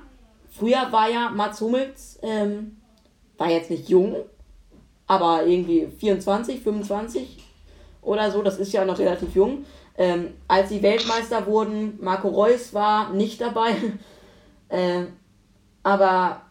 [0.51, 2.77] früher war ja Mats Hummels, ähm,
[3.39, 4.17] war jetzt nicht jung,
[5.07, 7.39] aber irgendwie 24, 25
[8.03, 9.65] oder so, das ist ja noch relativ jung.
[9.97, 13.75] Ähm, als sie Weltmeister wurden, Marco Reus war nicht dabei.
[14.69, 15.05] äh,
[15.83, 16.43] aber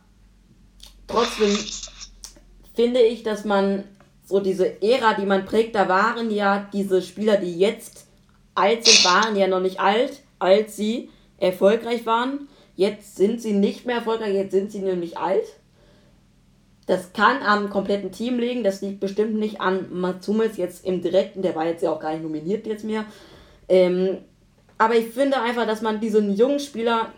[1.12, 1.57] trotzdem
[2.76, 3.84] finde ich, dass man
[4.26, 8.07] so diese Ära, die man prägt, da waren ja diese Spieler, die jetzt
[8.55, 12.47] alt sind, waren ja noch nicht alt, als sie erfolgreich waren.
[12.76, 15.43] Jetzt sind sie nicht mehr erfolgreich, jetzt sind sie nämlich alt.
[16.88, 21.41] Das kann am kompletten Team liegen, das liegt bestimmt nicht an Matsumis jetzt im Direkten,
[21.41, 23.05] der war jetzt ja auch gar nicht nominiert jetzt mehr.
[23.70, 24.18] Ähm,
[24.78, 27.12] aber ich finde einfach, dass man diesen jungen Spieler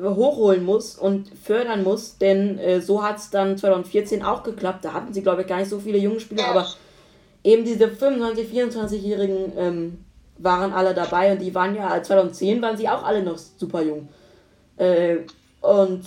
[0.00, 4.84] hochholen muss und fördern muss, denn äh, so hat es dann 2014 auch geklappt.
[4.84, 6.66] Da hatten sie, glaube ich, gar nicht so viele junge Spieler, aber
[7.42, 10.04] eben diese 25-, 24-Jährigen ähm,
[10.38, 14.08] waren alle dabei und die waren ja, 2010 waren sie auch alle noch super jung.
[14.76, 15.18] Äh,
[15.60, 16.04] und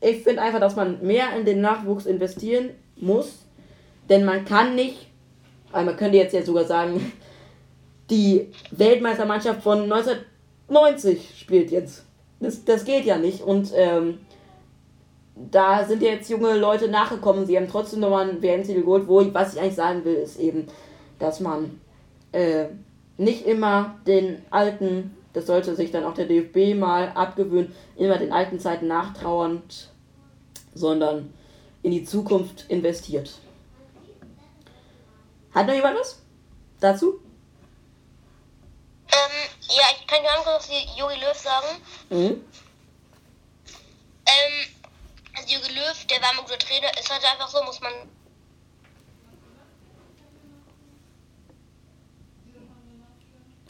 [0.00, 3.46] ich finde einfach, dass man mehr in den Nachwuchs investieren muss,
[4.08, 5.08] denn man kann nicht,
[5.72, 7.12] also man könnte jetzt ja sogar sagen,
[8.10, 12.04] die Weltmeistermannschaft von 1990 spielt jetzt.
[12.40, 13.42] Das, das geht ja nicht.
[13.42, 14.18] Und ähm,
[15.34, 17.46] da sind ja jetzt junge Leute nachgekommen.
[17.46, 19.08] Sie haben trotzdem nochmal ein WM-Titel geholt.
[19.08, 20.66] Wo was ich eigentlich sagen will, ist eben,
[21.18, 21.80] dass man
[22.32, 22.66] äh,
[23.16, 28.32] nicht immer den alten, das sollte sich dann auch der DFB mal abgewöhnen, immer den
[28.32, 29.90] alten Zeiten nachtrauernd,
[30.74, 31.32] sondern
[31.82, 33.32] in die Zukunft investiert.
[35.52, 36.22] Hat noch jemand was
[36.80, 37.20] dazu?
[39.08, 41.66] Ähm, ja, ich kann ganz kurz Jogi Löw sagen.
[42.10, 42.44] Mhm.
[44.26, 44.66] Ähm,
[45.36, 47.92] also Jogi Löw, der war ein guter Trainer, ist halt einfach so, muss man.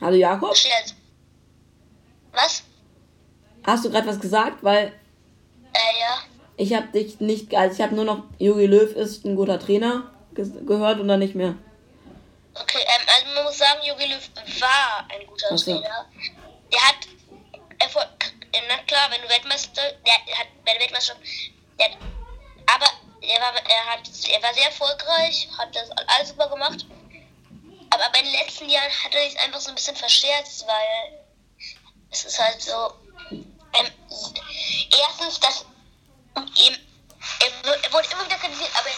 [0.00, 0.54] Hallo Jakob?
[2.32, 2.62] Was?
[3.64, 4.62] Hast du gerade was gesagt?
[4.62, 4.92] Weil.
[5.72, 6.18] Äh, ja.
[6.56, 7.54] Ich habe dich nicht.
[7.54, 11.34] Also, ich habe nur noch Jogi Löw ist ein guter Trainer gehört und dann nicht
[11.34, 11.56] mehr.
[12.60, 14.30] Okay, ähm, also man muss sagen, Jogi Löw
[14.60, 15.64] war ein guter so.
[15.64, 16.06] Trainer.
[16.72, 17.08] Der hat
[17.78, 18.32] Erfolg.
[18.68, 21.20] Na klar, wenn du Weltmeister, der hat bei der Weltmeisterschaft,
[21.78, 21.98] der hat,
[22.66, 22.86] aber
[23.20, 26.86] er war, er hat, er war sehr erfolgreich, hat das alles super gemacht.
[27.90, 31.24] Aber bei den letzten Jahren hat er sich einfach so ein bisschen verscherzt, weil
[32.10, 32.94] es ist halt so.
[33.30, 33.90] Ähm,
[34.90, 35.64] erstens, dass
[36.56, 36.76] ihm,
[37.40, 38.88] er, er wurde immer wieder kritisiert, aber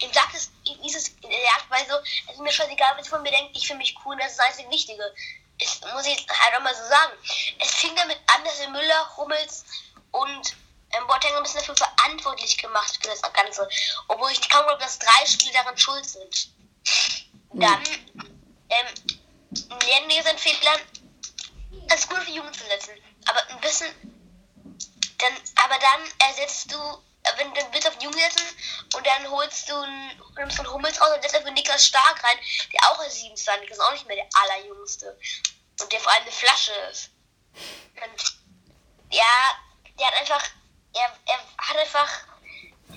[0.00, 0.50] ihm sagt es,
[0.84, 3.66] ist es in der Art Weise, es ist mir scheißegal, was von mir denkt, ich
[3.66, 5.14] finde mich cool und das ist das einzige Wichtige.
[5.60, 7.12] Es, muss ich halt auch mal so sagen.
[7.58, 9.64] Es fing damit an, dass er Müller, Hummels
[10.12, 10.56] und
[10.92, 13.68] ähm, Boateng ein bisschen dafür verantwortlich gemacht für das Ganze.
[14.08, 16.48] Obwohl ich kaum glaube, dass drei Spiele daran schuld sind.
[17.52, 17.60] Mhm.
[17.60, 17.84] Dann
[18.70, 18.86] ähm,
[19.86, 20.78] lernen wir seinen Fehler,
[21.88, 22.92] das gut für Jugend zu setzen.
[23.26, 23.92] Aber ein bisschen,
[25.18, 26.76] dann, aber dann ersetzt du
[27.36, 28.46] wenn du willst auf Jung setzen
[28.94, 32.38] und dann holst du einen, nimmst einen Hummels aus und setzt einfach Niklas Stark rein,
[32.72, 35.18] der auch ist 27 ist, auch nicht mehr der allerjüngste.
[35.80, 37.10] Und der vor allem eine Flasche ist.
[37.94, 38.38] Und
[39.10, 39.24] ja,
[39.98, 40.44] der hat einfach,
[40.94, 42.08] er, er hat einfach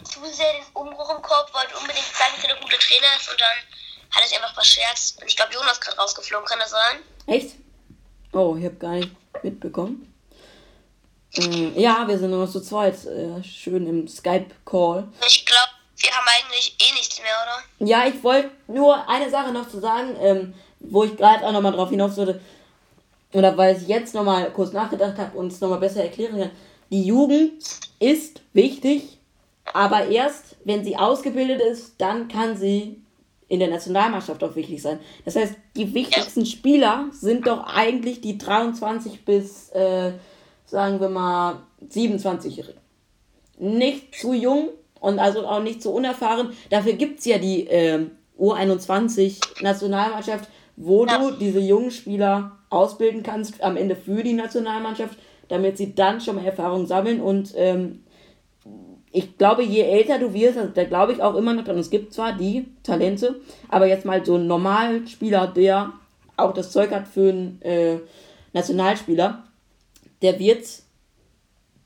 [0.03, 3.29] zu sehr den Umbruch im Kopf, wollte unbedingt zeigen, dass er ein guter Trainer ist
[3.29, 3.57] und dann
[4.11, 5.21] hat er sich einfach verscherzt.
[5.21, 6.99] Und ich glaube, Jonas ist gerade rausgeflogen, kann das sein?
[7.27, 7.55] Echt?
[8.33, 9.11] Oh, ich habe gar nicht
[9.43, 10.10] mitbekommen.
[11.37, 13.05] Mm, ja, wir sind nur noch zu zweit.
[13.05, 15.07] Äh, schön im Skype-Call.
[15.27, 17.87] Ich glaube, wir haben eigentlich eh nichts mehr, oder?
[17.87, 21.71] Ja, ich wollte nur eine Sache noch zu sagen, ähm, wo ich gerade auch nochmal
[21.71, 22.41] drauf hinaus würde.
[23.33, 26.51] Oder weil ich jetzt nochmal kurz nachgedacht habe und es nochmal besser erklären kann.
[26.89, 27.63] Die Jugend
[27.99, 29.19] ist wichtig,
[29.73, 33.01] aber erst, wenn sie ausgebildet ist, dann kann sie
[33.47, 34.99] in der Nationalmannschaft auch wichtig sein.
[35.23, 40.13] Das heißt, die wichtigsten Spieler sind doch eigentlich die 23 bis äh,
[40.71, 41.57] sagen wir mal,
[41.89, 42.79] 27-Jährige.
[43.59, 44.69] Nicht zu jung,
[45.01, 46.51] und also auch nicht so unerfahren.
[46.69, 48.05] Dafür gibt es ja die äh,
[48.39, 50.47] U21-Nationalmannschaft,
[50.77, 51.17] wo Ja.
[51.17, 55.17] du diese jungen Spieler ausbilden kannst, am Ende für die Nationalmannschaft,
[55.49, 57.19] damit sie dann schon mal Erfahrung sammeln.
[57.19, 58.03] Und ähm,
[59.11, 61.89] ich glaube, je älter du wirst, also da glaube ich auch immer noch dran, es
[61.89, 65.91] gibt zwar die Talente, aber jetzt mal so einen normalen Spieler, der
[66.37, 67.97] auch das Zeug hat für einen äh,
[68.53, 69.43] Nationalspieler,
[70.21, 70.65] der wird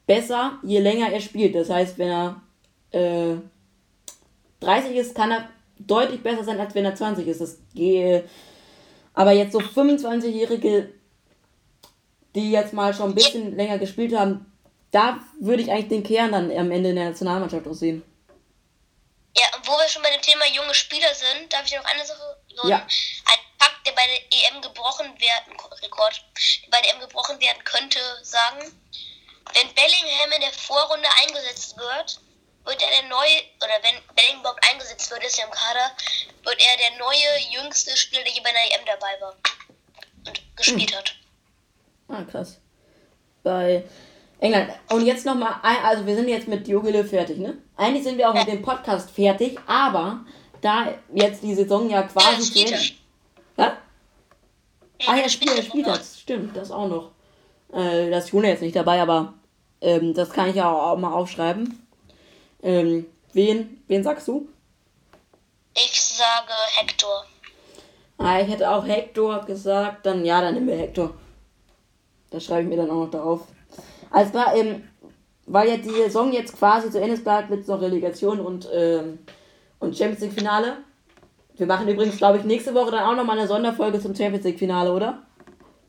[0.05, 1.55] besser, je länger er spielt.
[1.55, 2.41] Das heißt, wenn er
[2.91, 3.35] äh,
[4.59, 7.41] 30 ist, kann er deutlich besser sein, als wenn er 20 ist.
[7.41, 8.27] Das gehe.
[9.13, 10.91] Aber jetzt so 25-Jährige,
[12.35, 14.45] die jetzt mal schon ein bisschen länger gespielt haben,
[14.91, 18.03] da würde ich eigentlich den Kern dann am Ende in der Nationalmannschaft auch sehen.
[19.37, 22.05] Ja, und wo wir schon bei dem Thema junge Spieler sind, darf ich noch eine
[22.05, 22.21] Sache,
[22.55, 22.77] so Ja.
[22.77, 24.21] ein Fakt, der bei der
[24.53, 26.21] EM gebrochen werden, Rekord,
[26.63, 28.59] der bei der EM gebrochen werden könnte, sagen,
[29.53, 32.19] wenn Bellingham in der Vorrunde eingesetzt wird,
[32.65, 35.91] wird er der neue, oder wenn Bellingham überhaupt eingesetzt wird, ist ja im Kader,
[36.43, 39.35] wird er der neue, jüngste Spieler, der je bei einer EM dabei war
[40.27, 41.15] und gespielt hat.
[42.07, 42.57] Ah, krass.
[43.43, 43.83] Bei
[44.39, 44.73] England.
[44.89, 47.57] Und jetzt nochmal, also wir sind jetzt mit Jogi Löw fertig, ne?
[47.77, 50.25] Eigentlich sind wir auch mit dem Podcast fertig, aber
[50.61, 53.04] da jetzt die Saison ja Ja, quasi Ende- er.
[53.57, 53.77] Ja?
[55.07, 56.19] Ah ja, spielt, er spielt das.
[56.19, 57.11] Stimmt, das auch noch.
[57.73, 59.33] Äh, das ist jetzt nicht dabei, aber
[59.81, 61.87] ähm, das kann ich ja auch, mal aufschreiben.
[62.63, 64.47] Ähm, wen, wen sagst du?
[65.75, 67.25] Ich sage Hector.
[68.17, 71.13] Ah, ich hätte auch Hector gesagt, dann ja, dann nehmen wir Hector.
[72.29, 73.41] Das schreibe ich mir dann auch noch darauf.
[74.09, 74.87] Alles klar, ähm,
[75.45, 79.19] weil jetzt die Saison jetzt quasi zu Ende ist, bleibt jetzt noch Relegation und, ähm,
[79.79, 80.77] und Champions League Finale.
[81.57, 84.59] Wir machen übrigens, glaube ich, nächste Woche dann auch nochmal eine Sonderfolge zum Champions League
[84.59, 85.23] Finale, oder?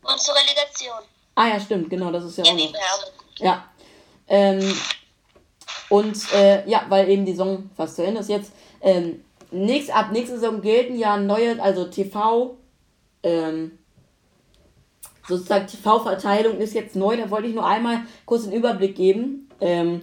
[0.02, 0.98] Und zur Relegation.
[1.34, 3.44] Ah ja, stimmt, genau, das ist ja Ja, auch noch.
[3.44, 3.64] Ja.
[4.28, 4.74] Ähm,
[5.88, 8.52] und äh, ja, weil eben die Saison fast zu Ende ist jetzt.
[8.80, 12.56] Ähm, nächst, ab nächster Saison gelten ja neue, also TV,
[13.22, 13.78] ähm,
[15.28, 17.16] sozusagen TV-Verteilung ist jetzt neu.
[17.16, 19.50] Da wollte ich nur einmal kurz einen Überblick geben.
[19.60, 20.02] Ähm,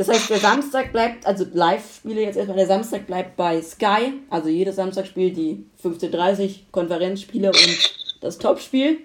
[0.00, 4.14] das heißt, der Samstag bleibt, also Live-Spiele jetzt erstmal, der Samstag bleibt bei Sky.
[4.30, 7.92] Also jedes Samstag spielt die 15.30 Konferenzspiele und
[8.22, 8.96] das Topspiel.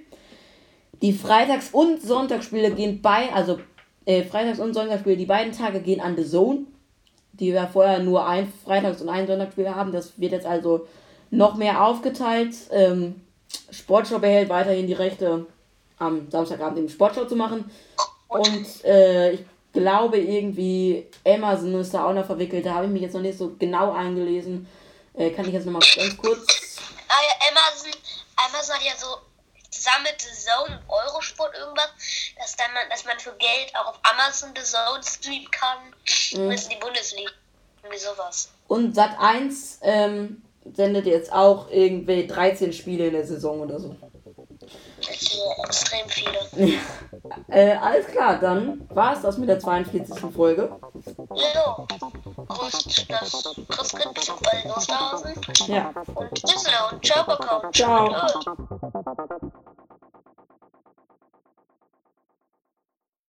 [1.02, 3.60] Die Freitags- und Sonntagsspiele gehen bei, also
[4.06, 6.60] äh, Freitags- und Sonntagsspiele, die beiden Tage gehen an The Zone,
[7.34, 9.91] die wir vorher nur ein Freitags- und ein Sonntagsspiel haben.
[9.91, 10.88] Das wird jetzt also
[11.30, 12.56] noch mehr aufgeteilt.
[12.72, 13.16] Ähm,
[13.70, 15.46] Sportschau behält weiterhin die Rechte,
[16.00, 17.66] am Samstagabend im Sportschau zu machen.
[18.30, 22.65] Und äh, ich glaube irgendwie, Amazon ist da auch noch verwickelt.
[22.65, 24.67] Da habe ich mich jetzt noch nicht so genau eingelesen.
[25.13, 26.80] Äh, kann ich jetzt nochmal ganz kurz.
[27.07, 27.91] Ah ja, Amazon,
[28.36, 29.17] Amazon hat ja so
[29.69, 31.89] zusammen mit The Zone und Eurosport irgendwas,
[32.38, 35.78] dass, dann man, dass man für Geld auch auf Amazon The Zone streamen kann.
[36.34, 37.32] Und das ist die Bundesliga.
[37.84, 38.49] Irgendwie sowas.
[38.67, 40.41] Und Sat 1 ähm,
[40.73, 43.95] sendet jetzt auch irgendwie 13 Spiele in der Saison oder so.
[45.08, 46.80] Das sind ja extrem viele.
[47.47, 50.20] Äh, alles klar, dann war es das mit der 42.
[50.34, 50.70] Folge.
[51.36, 51.86] Ja.
[52.47, 54.70] Grüßt das Christkind bzw.
[54.76, 55.34] Osterhausen
[55.68, 55.91] Ja.
[56.14, 57.72] und Grüße und ciao, Kakao.
[57.72, 58.10] Ciao.
[58.10, 59.51] Tschö.